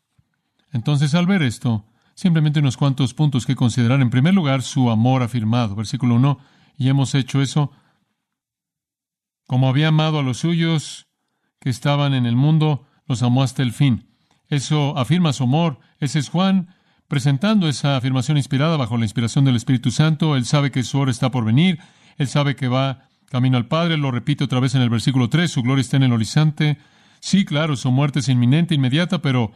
Entonces, 0.70 1.16
al 1.16 1.26
ver 1.26 1.42
esto, 1.42 1.84
simplemente 2.14 2.60
unos 2.60 2.76
cuantos 2.76 3.12
puntos 3.12 3.44
que 3.44 3.56
considerar. 3.56 4.00
En 4.00 4.10
primer 4.10 4.34
lugar, 4.34 4.62
su 4.62 4.88
amor 4.88 5.24
afirmado. 5.24 5.74
Versículo 5.74 6.14
1, 6.14 6.38
y 6.78 6.88
hemos 6.90 7.16
hecho 7.16 7.42
eso 7.42 7.72
como 9.52 9.68
había 9.68 9.88
amado 9.88 10.18
a 10.18 10.22
los 10.22 10.38
suyos 10.38 11.08
que 11.60 11.68
estaban 11.68 12.14
en 12.14 12.24
el 12.24 12.36
mundo, 12.36 12.86
los 13.06 13.22
amó 13.22 13.42
hasta 13.42 13.62
el 13.62 13.74
fin. 13.74 14.08
Eso 14.48 14.96
afirma 14.96 15.34
su 15.34 15.44
amor. 15.44 15.78
Ese 15.98 16.20
es 16.20 16.30
Juan 16.30 16.74
presentando 17.06 17.68
esa 17.68 17.98
afirmación 17.98 18.38
inspirada 18.38 18.78
bajo 18.78 18.96
la 18.96 19.04
inspiración 19.04 19.44
del 19.44 19.56
Espíritu 19.56 19.90
Santo. 19.90 20.36
Él 20.36 20.46
sabe 20.46 20.70
que 20.70 20.82
su 20.82 20.98
hora 20.98 21.10
está 21.10 21.30
por 21.30 21.44
venir. 21.44 21.80
Él 22.16 22.28
sabe 22.28 22.56
que 22.56 22.66
va 22.66 23.10
camino 23.26 23.58
al 23.58 23.66
Padre. 23.66 23.98
Lo 23.98 24.10
repite 24.10 24.42
otra 24.42 24.58
vez 24.58 24.74
en 24.74 24.80
el 24.80 24.88
versículo 24.88 25.28
3. 25.28 25.50
Su 25.50 25.62
gloria 25.62 25.82
está 25.82 25.98
en 25.98 26.04
el 26.04 26.14
horizonte. 26.14 26.78
Sí, 27.20 27.44
claro, 27.44 27.76
su 27.76 27.92
muerte 27.92 28.20
es 28.20 28.30
inminente, 28.30 28.74
inmediata, 28.74 29.20
pero 29.20 29.52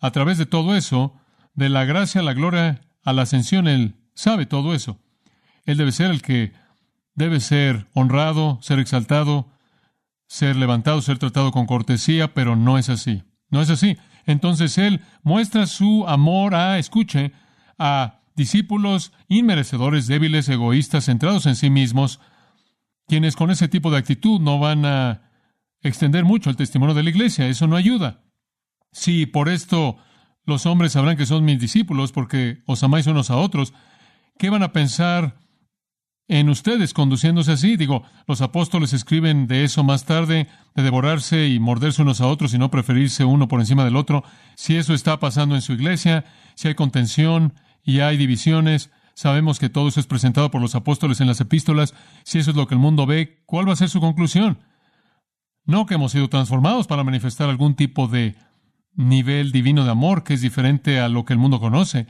a 0.00 0.12
través 0.12 0.38
de 0.38 0.46
todo 0.46 0.74
eso, 0.74 1.12
de 1.52 1.68
la 1.68 1.84
gracia 1.84 2.22
a 2.22 2.24
la 2.24 2.32
gloria 2.32 2.80
a 3.04 3.12
la 3.12 3.20
ascensión, 3.20 3.68
Él 3.68 3.96
sabe 4.14 4.46
todo 4.46 4.72
eso. 4.72 4.98
Él 5.66 5.76
debe 5.76 5.92
ser 5.92 6.10
el 6.10 6.22
que 6.22 6.54
debe 7.16 7.40
ser 7.40 7.88
honrado, 7.94 8.58
ser 8.62 8.78
exaltado, 8.78 9.48
ser 10.28 10.54
levantado, 10.54 11.00
ser 11.02 11.18
tratado 11.18 11.50
con 11.50 11.66
cortesía, 11.66 12.34
pero 12.34 12.54
no 12.54 12.78
es 12.78 12.88
así. 12.88 13.24
No 13.50 13.60
es 13.60 13.70
así. 13.70 13.96
Entonces 14.26 14.78
Él 14.78 15.00
muestra 15.22 15.66
su 15.66 16.06
amor 16.06 16.54
a, 16.54 16.78
escuche, 16.78 17.32
a 17.78 18.20
discípulos 18.34 19.12
inmerecedores, 19.28 20.06
débiles, 20.06 20.48
egoístas, 20.48 21.06
centrados 21.06 21.46
en 21.46 21.56
sí 21.56 21.70
mismos, 21.70 22.20
quienes 23.06 23.34
con 23.34 23.50
ese 23.50 23.68
tipo 23.68 23.90
de 23.90 23.98
actitud 23.98 24.40
no 24.40 24.58
van 24.58 24.84
a 24.84 25.22
extender 25.80 26.24
mucho 26.24 26.50
el 26.50 26.56
testimonio 26.56 26.94
de 26.94 27.02
la 27.02 27.10
iglesia. 27.10 27.48
Eso 27.48 27.66
no 27.66 27.76
ayuda. 27.76 28.24
Si 28.92 29.26
por 29.26 29.48
esto 29.48 29.96
los 30.44 30.66
hombres 30.66 30.92
sabrán 30.92 31.16
que 31.16 31.26
son 31.26 31.44
mis 31.44 31.60
discípulos 31.60 32.12
porque 32.12 32.62
os 32.66 32.82
amáis 32.82 33.06
unos 33.06 33.30
a 33.30 33.36
otros, 33.36 33.72
¿qué 34.38 34.50
van 34.50 34.62
a 34.62 34.72
pensar 34.72 35.38
en 36.28 36.48
ustedes 36.48 36.92
conduciéndose 36.92 37.52
así. 37.52 37.76
Digo, 37.76 38.02
los 38.26 38.40
apóstoles 38.40 38.92
escriben 38.92 39.46
de 39.46 39.64
eso 39.64 39.84
más 39.84 40.04
tarde, 40.04 40.48
de 40.74 40.82
devorarse 40.82 41.48
y 41.48 41.58
morderse 41.60 42.02
unos 42.02 42.20
a 42.20 42.26
otros 42.26 42.54
y 42.54 42.58
no 42.58 42.70
preferirse 42.70 43.24
uno 43.24 43.48
por 43.48 43.60
encima 43.60 43.84
del 43.84 43.96
otro. 43.96 44.24
Si 44.56 44.76
eso 44.76 44.94
está 44.94 45.18
pasando 45.20 45.54
en 45.54 45.62
su 45.62 45.72
iglesia, 45.72 46.24
si 46.54 46.68
hay 46.68 46.74
contención 46.74 47.54
y 47.82 48.00
hay 48.00 48.16
divisiones, 48.16 48.90
sabemos 49.14 49.58
que 49.58 49.68
todo 49.68 49.88
eso 49.88 50.00
es 50.00 50.06
presentado 50.06 50.50
por 50.50 50.60
los 50.60 50.74
apóstoles 50.74 51.20
en 51.20 51.28
las 51.28 51.40
epístolas. 51.40 51.94
Si 52.24 52.38
eso 52.38 52.50
es 52.50 52.56
lo 52.56 52.66
que 52.66 52.74
el 52.74 52.80
mundo 52.80 53.06
ve, 53.06 53.42
¿cuál 53.46 53.68
va 53.68 53.72
a 53.72 53.76
ser 53.76 53.88
su 53.88 54.00
conclusión? 54.00 54.58
No 55.64 55.86
que 55.86 55.94
hemos 55.94 56.12
sido 56.12 56.28
transformados 56.28 56.86
para 56.86 57.04
manifestar 57.04 57.48
algún 57.48 57.74
tipo 57.74 58.08
de 58.08 58.36
nivel 58.94 59.52
divino 59.52 59.84
de 59.84 59.90
amor 59.90 60.24
que 60.24 60.34
es 60.34 60.40
diferente 60.40 61.00
a 61.00 61.08
lo 61.08 61.24
que 61.24 61.32
el 61.32 61.38
mundo 61.38 61.60
conoce. 61.60 62.06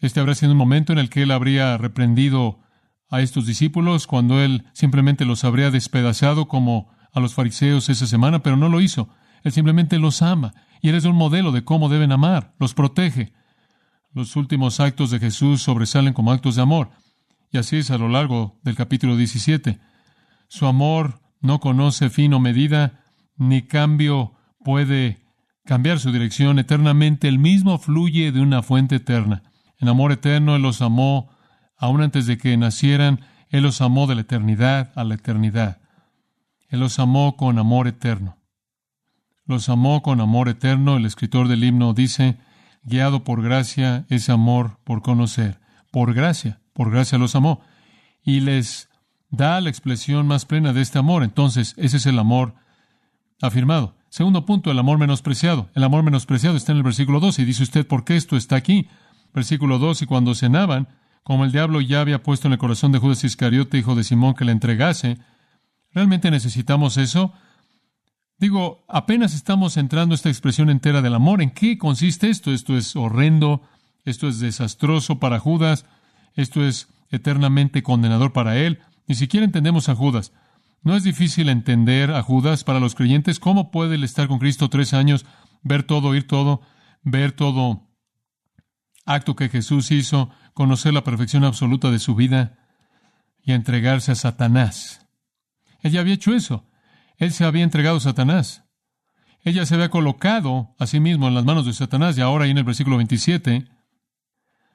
Este 0.00 0.18
habrá 0.18 0.34
sido 0.34 0.52
un 0.52 0.58
momento 0.58 0.92
en 0.92 0.98
el 0.98 1.10
que 1.10 1.22
él 1.22 1.30
habría 1.30 1.76
reprendido 1.76 2.59
a 3.10 3.20
estos 3.20 3.46
discípulos 3.46 4.06
cuando 4.06 4.40
él 4.40 4.64
simplemente 4.72 5.24
los 5.24 5.44
habría 5.44 5.70
despedazado 5.70 6.46
como 6.48 6.90
a 7.12 7.20
los 7.20 7.34
fariseos 7.34 7.88
esa 7.88 8.06
semana, 8.06 8.42
pero 8.42 8.56
no 8.56 8.68
lo 8.68 8.80
hizo. 8.80 9.08
Él 9.42 9.52
simplemente 9.52 9.98
los 9.98 10.22
ama 10.22 10.54
y 10.80 10.88
él 10.88 10.94
es 10.94 11.04
un 11.04 11.16
modelo 11.16 11.52
de 11.52 11.64
cómo 11.64 11.88
deben 11.88 12.12
amar, 12.12 12.54
los 12.58 12.74
protege. 12.74 13.32
Los 14.12 14.36
últimos 14.36 14.80
actos 14.80 15.10
de 15.10 15.18
Jesús 15.18 15.62
sobresalen 15.62 16.14
como 16.14 16.32
actos 16.32 16.56
de 16.56 16.62
amor. 16.62 16.90
Y 17.52 17.58
así 17.58 17.76
es 17.76 17.90
a 17.90 17.98
lo 17.98 18.08
largo 18.08 18.58
del 18.62 18.76
capítulo 18.76 19.16
17. 19.16 19.80
Su 20.48 20.66
amor 20.66 21.20
no 21.40 21.60
conoce 21.60 22.10
fin 22.10 22.32
o 22.34 22.40
medida, 22.40 23.04
ni 23.36 23.62
cambio 23.62 24.34
puede 24.64 25.24
cambiar 25.64 25.98
su 25.98 26.12
dirección. 26.12 26.58
Eternamente 26.58 27.28
el 27.28 27.38
mismo 27.38 27.78
fluye 27.78 28.32
de 28.32 28.40
una 28.40 28.62
fuente 28.62 28.96
eterna. 28.96 29.42
En 29.78 29.88
amor 29.88 30.12
eterno 30.12 30.56
Él 30.56 30.62
los 30.62 30.82
amó 30.82 31.30
Aún 31.80 32.02
antes 32.02 32.26
de 32.26 32.36
que 32.36 32.54
nacieran, 32.58 33.22
Él 33.48 33.62
los 33.62 33.80
amó 33.80 34.06
de 34.06 34.14
la 34.14 34.20
eternidad 34.20 34.92
a 34.94 35.02
la 35.02 35.14
eternidad. 35.14 35.78
Él 36.68 36.78
los 36.80 36.98
amó 36.98 37.38
con 37.38 37.58
amor 37.58 37.88
eterno. 37.88 38.36
Los 39.46 39.70
amó 39.70 40.02
con 40.02 40.20
amor 40.20 40.50
eterno. 40.50 40.98
El 40.98 41.06
escritor 41.06 41.48
del 41.48 41.64
himno 41.64 41.94
dice, 41.94 42.36
guiado 42.84 43.24
por 43.24 43.42
gracia 43.42 44.04
es 44.10 44.28
amor 44.28 44.78
por 44.84 45.00
conocer. 45.00 45.58
Por 45.90 46.12
gracia, 46.12 46.60
por 46.74 46.90
gracia 46.90 47.16
los 47.16 47.34
amó. 47.34 47.62
Y 48.22 48.40
les 48.40 48.90
da 49.30 49.58
la 49.62 49.70
expresión 49.70 50.26
más 50.26 50.44
plena 50.44 50.74
de 50.74 50.82
este 50.82 50.98
amor. 50.98 51.24
Entonces, 51.24 51.74
ese 51.78 51.96
es 51.96 52.04
el 52.04 52.18
amor 52.18 52.54
afirmado. 53.40 53.96
Segundo 54.10 54.44
punto, 54.44 54.70
el 54.70 54.78
amor 54.78 54.98
menospreciado. 54.98 55.70
El 55.74 55.84
amor 55.84 56.02
menospreciado 56.02 56.58
está 56.58 56.72
en 56.72 56.78
el 56.78 56.84
versículo 56.84 57.20
2 57.20 57.38
y 57.38 57.44
dice 57.46 57.62
usted, 57.62 57.86
¿por 57.86 58.04
qué 58.04 58.16
esto 58.16 58.36
está 58.36 58.56
aquí? 58.56 58.86
Versículo 59.32 59.78
2, 59.78 60.02
y 60.02 60.06
cuando 60.06 60.34
cenaban, 60.34 60.88
como 61.22 61.44
el 61.44 61.52
diablo 61.52 61.80
ya 61.80 62.00
había 62.00 62.22
puesto 62.22 62.48
en 62.48 62.52
el 62.52 62.58
corazón 62.58 62.92
de 62.92 62.98
Judas 62.98 63.24
Iscariote, 63.24 63.78
hijo 63.78 63.94
de 63.94 64.04
Simón, 64.04 64.34
que 64.34 64.44
le 64.44 64.52
entregase, 64.52 65.18
¿realmente 65.92 66.30
necesitamos 66.30 66.96
eso? 66.96 67.32
Digo, 68.38 68.84
apenas 68.88 69.34
estamos 69.34 69.76
entrando 69.76 70.14
esta 70.14 70.30
expresión 70.30 70.70
entera 70.70 71.02
del 71.02 71.14
amor. 71.14 71.42
¿En 71.42 71.50
qué 71.50 71.76
consiste 71.76 72.30
esto? 72.30 72.52
Esto 72.52 72.76
es 72.76 72.96
horrendo, 72.96 73.62
esto 74.04 74.28
es 74.28 74.40
desastroso 74.40 75.18
para 75.18 75.38
Judas, 75.38 75.84
esto 76.34 76.64
es 76.64 76.88
eternamente 77.10 77.82
condenador 77.82 78.32
para 78.32 78.56
él. 78.56 78.80
Ni 79.06 79.14
siquiera 79.14 79.44
entendemos 79.44 79.90
a 79.90 79.94
Judas. 79.94 80.32
No 80.82 80.96
es 80.96 81.04
difícil 81.04 81.50
entender 81.50 82.12
a 82.12 82.22
Judas 82.22 82.64
para 82.64 82.80
los 82.80 82.94
creyentes. 82.94 83.38
¿Cómo 83.38 83.70
puede 83.70 83.96
él 83.96 84.04
estar 84.04 84.26
con 84.26 84.38
Cristo 84.38 84.70
tres 84.70 84.94
años, 84.94 85.26
ver 85.62 85.82
todo, 85.82 86.08
oír 86.08 86.26
todo, 86.26 86.62
ver 87.02 87.32
todo 87.32 87.89
acto 89.04 89.36
que 89.36 89.48
Jesús 89.48 89.90
hizo, 89.90 90.30
conocer 90.54 90.92
la 90.92 91.04
perfección 91.04 91.44
absoluta 91.44 91.90
de 91.90 91.98
su 91.98 92.14
vida 92.14 92.58
y 93.42 93.52
entregarse 93.52 94.12
a 94.12 94.16
Satanás. 94.16 95.06
Ella 95.82 96.00
había 96.00 96.14
hecho 96.14 96.34
eso. 96.34 96.66
Él 97.16 97.32
se 97.32 97.44
había 97.44 97.64
entregado 97.64 97.96
a 97.96 98.00
Satanás. 98.00 98.64
Ella 99.42 99.64
se 99.64 99.74
había 99.74 99.90
colocado 99.90 100.74
a 100.78 100.86
sí 100.86 101.00
mismo 101.00 101.28
en 101.28 101.34
las 101.34 101.44
manos 101.44 101.66
de 101.66 101.72
Satanás 101.72 102.16
y 102.18 102.20
ahora 102.20 102.44
ahí 102.44 102.50
en 102.50 102.58
el 102.58 102.64
versículo 102.64 102.96
27, 102.98 103.68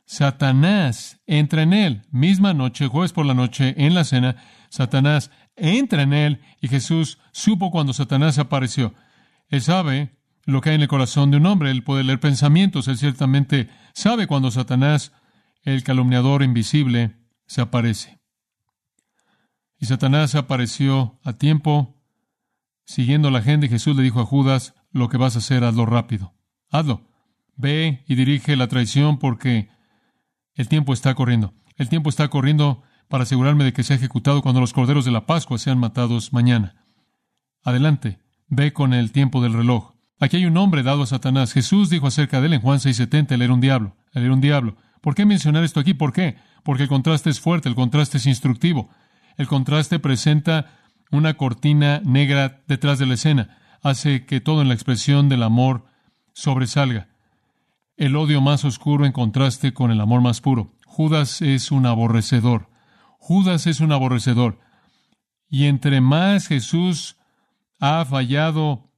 Satanás 0.05 1.19
entra 1.25 1.63
en 1.63 1.73
él. 1.73 2.01
Misma 2.11 2.53
noche, 2.53 2.88
jueves 2.88 3.13
por 3.13 3.25
la 3.25 3.33
noche, 3.33 3.75
en 3.77 3.93
la 3.93 4.03
cena, 4.03 4.35
Satanás 4.69 5.31
entra 5.55 6.03
en 6.03 6.13
él 6.13 6.41
y 6.61 6.67
Jesús 6.67 7.19
supo 7.31 7.71
cuando 7.71 7.93
Satanás 7.93 8.39
apareció. 8.39 8.93
Él 9.49 9.61
sabe 9.61 10.17
lo 10.45 10.62
que 10.62 10.69
hay 10.69 10.75
en 10.75 10.81
el 10.81 10.88
corazón 10.88 11.31
de 11.31 11.38
un 11.38 11.45
hombre. 11.45 11.71
Él 11.71 11.84
puede 11.84 12.03
leer 12.03 12.19
pensamientos. 12.19 12.88
Él 12.88 12.97
ciertamente 12.97 13.69
sabe 13.93 14.27
cuando 14.27 14.51
Satanás, 14.51 15.12
el 15.63 15.84
calumniador 15.84 16.43
invisible, 16.43 17.17
se 17.47 17.62
aparece. 17.62 18.19
Y 19.77 19.88
Satanás 19.88 20.36
apareció 20.36 21.19
a 21.23 21.34
tiempo, 21.34 22.01
siguiendo 22.86 23.29
la 23.29 23.41
gente, 23.41 23.67
Jesús 23.67 23.95
le 23.95 24.03
dijo 24.03 24.21
a 24.21 24.25
Judas, 24.25 24.73
lo 24.91 25.10
que 25.10 25.17
vas 25.17 25.36
a 25.36 25.39
hacer, 25.39 25.63
hazlo 25.63 25.86
rápido. 25.86 26.34
Hazlo. 26.69 27.10
Ve 27.58 28.03
y 28.08 28.15
dirige 28.15 28.55
la 28.55 28.67
traición 28.67 29.19
porque 29.19 29.69
el 30.53 30.69
tiempo 30.69 30.93
está 30.93 31.13
corriendo. 31.15 31.53
El 31.75 31.89
tiempo 31.89 32.10
está 32.10 32.29
corriendo 32.29 32.84
para 33.10 33.23
asegurarme 33.23 33.63
de 33.63 33.73
que 33.73 33.84
sea 33.84 33.97
ejecutado 33.97 34.41
cuando 34.41 34.62
los 34.62 34.73
corderos 34.73 35.05
de 35.05 35.12
la 35.12 35.25
Pascua 35.25 35.58
sean 35.58 35.77
matados 35.77 36.34
mañana. 36.34 36.86
Adelante, 37.63 38.19
ve 38.47 38.73
con 38.73 38.93
el 38.93 39.12
tiempo 39.12 39.41
del 39.41 39.53
reloj. 39.53 39.94
Aquí 40.19 40.38
hay 40.38 40.45
un 40.45 40.58
hombre 40.58 40.84
dado 40.84 41.04
a 41.04 41.08
Satanás. 41.08 41.54
Jesús 41.54 41.89
dijo 41.89 42.08
acerca 42.08 42.39
de 42.39 42.47
él 42.47 42.54
en 42.54 42.62
Juan 42.62 42.80
6:70, 42.80 43.36
él 43.36 43.41
era 43.41 43.54
un 43.54 43.62
diablo, 43.62 43.95
él 44.13 44.23
era 44.23 44.34
un 44.34 44.41
diablo. 44.41 44.78
¿Por 45.01 45.13
qué 45.13 45.25
mencionar 45.25 45.63
esto 45.63 45.80
aquí? 45.80 45.93
¿Por 45.93 46.13
qué? 46.13 46.38
Porque 46.63 46.84
el 46.84 46.89
contraste 46.89 47.30
es 47.30 47.39
fuerte, 47.39 47.69
el 47.69 47.75
contraste 47.75 48.17
es 48.17 48.25
instructivo. 48.25 48.89
El 49.38 49.47
contraste 49.47 49.99
presenta 49.99 50.71
una 51.12 51.36
cortina 51.36 52.01
negra 52.04 52.63
detrás 52.67 52.97
de 52.97 53.06
la 53.06 53.15
escena, 53.15 53.58
hace 53.84 54.25
que 54.25 54.41
todo 54.41 54.62
en 54.62 54.69
la 54.69 54.73
expresión 54.73 55.30
del 55.30 55.43
amor 55.43 55.86
sobresalga. 56.34 57.10
El 57.97 58.15
odio 58.15 58.41
más 58.41 58.65
oscuro 58.65 59.06
en 59.06 59.12
contraste 59.12 59.73
con 59.73 59.91
el 59.91 60.01
amor 60.01 60.21
más 60.21 60.41
puro. 60.41 60.73
Judas 60.86 61.41
es 61.41 61.71
un 61.71 61.86
aborrecedor. 61.86 62.69
Judas 63.19 63.67
es 63.67 63.80
un 63.80 63.91
aborrecedor. 63.91 64.60
Y 65.49 65.65
entre 65.65 66.01
más 66.01 66.47
Jesús 66.47 67.17
ha 67.80 68.04
fallado 68.06 68.91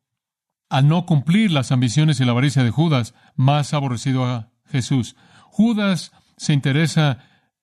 al 0.69 0.88
no 0.88 1.06
cumplir 1.06 1.51
las 1.51 1.71
ambiciones 1.71 2.19
y 2.19 2.25
la 2.25 2.32
avaricia 2.32 2.63
de 2.63 2.71
Judas, 2.71 3.13
más 3.36 3.73
aborrecido 3.73 4.25
a 4.25 4.49
Jesús. 4.65 5.15
Judas 5.49 6.12
se 6.38 6.53
interesa 6.53 7.19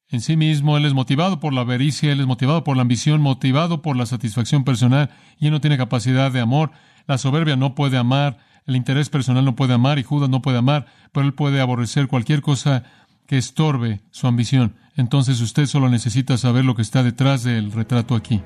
en 0.08 0.20
sí 0.20 0.36
mismo, 0.36 0.76
él 0.76 0.84
es 0.84 0.94
motivado 0.94 1.40
por 1.40 1.52
la 1.52 1.62
avaricia, 1.62 2.12
él 2.12 2.20
es 2.20 2.26
motivado 2.26 2.62
por 2.62 2.76
la 2.76 2.82
ambición, 2.82 3.20
motivado 3.20 3.82
por 3.82 3.96
la 3.96 4.06
satisfacción 4.06 4.64
personal, 4.64 5.10
y 5.38 5.46
él 5.46 5.52
no 5.52 5.60
tiene 5.60 5.76
capacidad 5.76 6.30
de 6.30 6.40
amor. 6.40 6.70
La 7.06 7.18
soberbia 7.18 7.56
no 7.56 7.74
puede 7.74 7.98
amar, 7.98 8.38
el 8.66 8.76
interés 8.76 9.10
personal 9.10 9.44
no 9.44 9.56
puede 9.56 9.74
amar, 9.74 9.98
y 9.98 10.02
Judas 10.02 10.30
no 10.30 10.40
puede 10.40 10.58
amar, 10.58 10.86
pero 11.12 11.26
él 11.26 11.34
puede 11.34 11.60
aborrecer 11.60 12.06
cualquier 12.06 12.42
cosa 12.42 12.84
que 13.26 13.38
estorbe 13.38 14.02
su 14.10 14.26
ambición. 14.26 14.76
Entonces 14.96 15.40
usted 15.40 15.66
solo 15.66 15.88
necesita 15.88 16.36
saber 16.36 16.64
lo 16.64 16.74
que 16.74 16.82
está 16.82 17.02
detrás 17.02 17.42
del 17.42 17.72
retrato 17.72 18.14
aquí. 18.14 18.40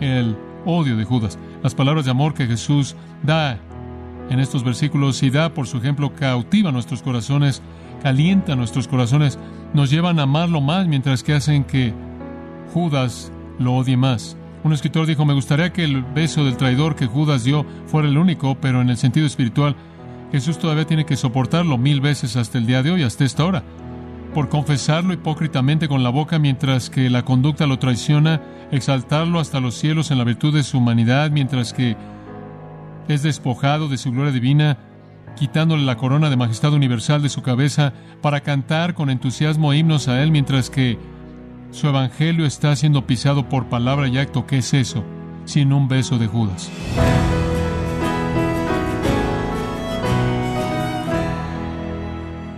El 0.00 0.36
odio 0.64 0.96
de 0.96 1.04
Judas. 1.04 1.38
Las 1.62 1.74
palabras 1.74 2.04
de 2.04 2.12
amor 2.12 2.34
que 2.34 2.46
Jesús 2.46 2.96
da 3.22 3.58
en 4.30 4.40
estos 4.40 4.64
versículos 4.64 5.22
y 5.22 5.30
da, 5.30 5.54
por 5.54 5.66
su 5.66 5.78
ejemplo, 5.78 6.14
cautiva 6.14 6.72
nuestros 6.72 7.02
corazones, 7.02 7.62
calienta 8.02 8.56
nuestros 8.56 8.88
corazones, 8.88 9.38
nos 9.74 9.90
llevan 9.90 10.18
a 10.18 10.24
amarlo 10.24 10.60
más 10.60 10.86
mientras 10.86 11.22
que 11.22 11.34
hacen 11.34 11.64
que 11.64 11.92
Judas 12.72 13.32
lo 13.58 13.74
odie 13.74 13.96
más. 13.96 14.36
Un 14.64 14.72
escritor 14.72 15.06
dijo, 15.06 15.24
me 15.24 15.34
gustaría 15.34 15.72
que 15.72 15.84
el 15.84 16.02
beso 16.02 16.44
del 16.44 16.56
traidor 16.56 16.96
que 16.96 17.06
Judas 17.06 17.44
dio 17.44 17.64
fuera 17.86 18.08
el 18.08 18.18
único, 18.18 18.56
pero 18.60 18.80
en 18.80 18.90
el 18.90 18.96
sentido 18.96 19.26
espiritual, 19.26 19.76
Jesús 20.32 20.58
todavía 20.58 20.86
tiene 20.86 21.06
que 21.06 21.16
soportarlo 21.16 21.78
mil 21.78 22.00
veces 22.00 22.36
hasta 22.36 22.58
el 22.58 22.66
día 22.66 22.82
de 22.82 22.90
hoy, 22.90 23.02
hasta 23.02 23.24
esta 23.24 23.44
hora, 23.44 23.62
por 24.34 24.48
confesarlo 24.48 25.12
hipócritamente 25.14 25.88
con 25.88 26.02
la 26.02 26.10
boca 26.10 26.38
mientras 26.38 26.90
que 26.90 27.08
la 27.08 27.24
conducta 27.24 27.66
lo 27.66 27.78
traiciona, 27.78 28.42
exaltarlo 28.70 29.40
hasta 29.40 29.60
los 29.60 29.74
cielos 29.74 30.10
en 30.10 30.18
la 30.18 30.24
virtud 30.24 30.54
de 30.54 30.64
su 30.64 30.78
humanidad, 30.78 31.30
mientras 31.30 31.72
que 31.72 31.96
es 33.08 33.22
despojado 33.22 33.88
de 33.88 33.98
su 33.98 34.12
gloria 34.12 34.32
divina, 34.32 34.78
quitándole 35.36 35.84
la 35.84 35.96
corona 35.96 36.30
de 36.30 36.36
majestad 36.36 36.72
universal 36.74 37.22
de 37.22 37.28
su 37.28 37.42
cabeza 37.42 37.92
para 38.20 38.42
cantar 38.42 38.94
con 38.94 39.10
entusiasmo 39.10 39.72
himnos 39.72 40.08
a 40.08 40.22
Él, 40.22 40.30
mientras 40.30 40.70
que 40.70 40.98
su 41.70 41.88
evangelio 41.88 42.46
está 42.46 42.74
siendo 42.76 43.06
pisado 43.06 43.48
por 43.48 43.68
palabra 43.68 44.08
y 44.08 44.18
acto. 44.18 44.46
¿Qué 44.46 44.58
es 44.58 44.74
eso? 44.74 45.04
Sin 45.44 45.72
un 45.72 45.88
beso 45.88 46.18
de 46.18 46.26
Judas. 46.26 46.70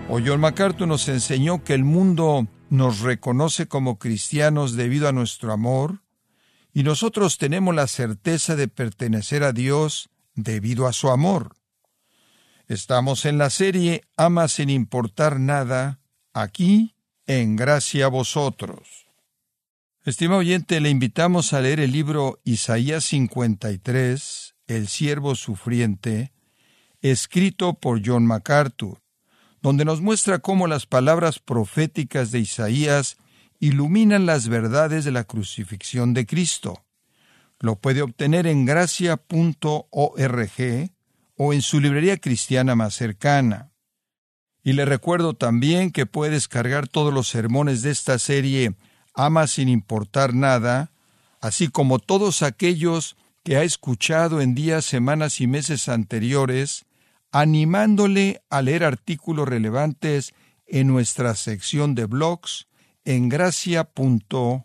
O 0.08 0.18
John 0.24 0.40
MacArthur 0.40 0.88
nos 0.88 1.08
enseñó 1.08 1.62
que 1.62 1.74
el 1.74 1.84
mundo 1.84 2.48
nos 2.68 3.00
reconoce 3.00 3.66
como 3.66 3.98
cristianos 3.98 4.74
debido 4.74 5.08
a 5.08 5.12
nuestro 5.12 5.52
amor, 5.52 6.02
y 6.72 6.82
nosotros 6.82 7.38
tenemos 7.38 7.74
la 7.74 7.86
certeza 7.86 8.56
de 8.56 8.68
pertenecer 8.68 9.42
a 9.42 9.52
Dios 9.52 10.09
debido 10.34 10.86
a 10.86 10.92
su 10.92 11.10
amor. 11.10 11.56
Estamos 12.66 13.24
en 13.24 13.38
la 13.38 13.50
serie 13.50 14.04
Ama 14.16 14.48
sin 14.48 14.70
importar 14.70 15.40
nada, 15.40 16.00
aquí 16.32 16.94
en 17.26 17.56
gracia 17.56 18.06
a 18.06 18.08
vosotros. 18.08 19.06
Estimado 20.04 20.40
oyente, 20.40 20.80
le 20.80 20.90
invitamos 20.90 21.52
a 21.52 21.60
leer 21.60 21.80
el 21.80 21.92
libro 21.92 22.40
Isaías 22.44 23.04
53, 23.04 24.54
El 24.66 24.88
siervo 24.88 25.34
sufriente, 25.34 26.32
escrito 27.00 27.74
por 27.74 28.00
John 28.04 28.26
MacArthur 28.26 29.00
donde 29.62 29.84
nos 29.84 30.00
muestra 30.00 30.38
cómo 30.38 30.66
las 30.66 30.86
palabras 30.86 31.38
proféticas 31.38 32.30
de 32.30 32.40
Isaías 32.40 33.16
iluminan 33.58 34.26
las 34.26 34.48
verdades 34.48 35.04
de 35.04 35.12
la 35.12 35.24
crucifixión 35.24 36.14
de 36.14 36.26
Cristo. 36.26 36.84
Lo 37.60 37.76
puede 37.76 38.02
obtener 38.02 38.46
en 38.46 38.64
gracia.org 38.64 39.20
o 41.36 41.52
en 41.52 41.62
su 41.62 41.80
librería 41.80 42.16
cristiana 42.16 42.74
más 42.74 42.94
cercana. 42.94 43.70
Y 44.62 44.72
le 44.72 44.84
recuerdo 44.84 45.34
también 45.34 45.92
que 45.92 46.06
puede 46.06 46.32
descargar 46.32 46.88
todos 46.88 47.14
los 47.14 47.28
sermones 47.28 47.82
de 47.82 47.90
esta 47.90 48.18
serie 48.18 48.74
Ama 49.14 49.46
sin 49.46 49.68
importar 49.68 50.34
nada, 50.34 50.92
así 51.40 51.68
como 51.68 51.98
todos 51.98 52.42
aquellos 52.42 53.16
que 53.42 53.56
ha 53.56 53.62
escuchado 53.62 54.40
en 54.40 54.54
días, 54.54 54.84
semanas 54.84 55.40
y 55.40 55.46
meses 55.46 55.88
anteriores 55.88 56.86
animándole 57.32 58.42
a 58.50 58.62
leer 58.62 58.84
artículos 58.84 59.48
relevantes 59.48 60.34
en 60.66 60.88
nuestra 60.88 61.34
sección 61.34 61.94
de 61.94 62.06
blogs 62.06 62.66
en 63.04 63.28
gracia.org. 63.28 64.64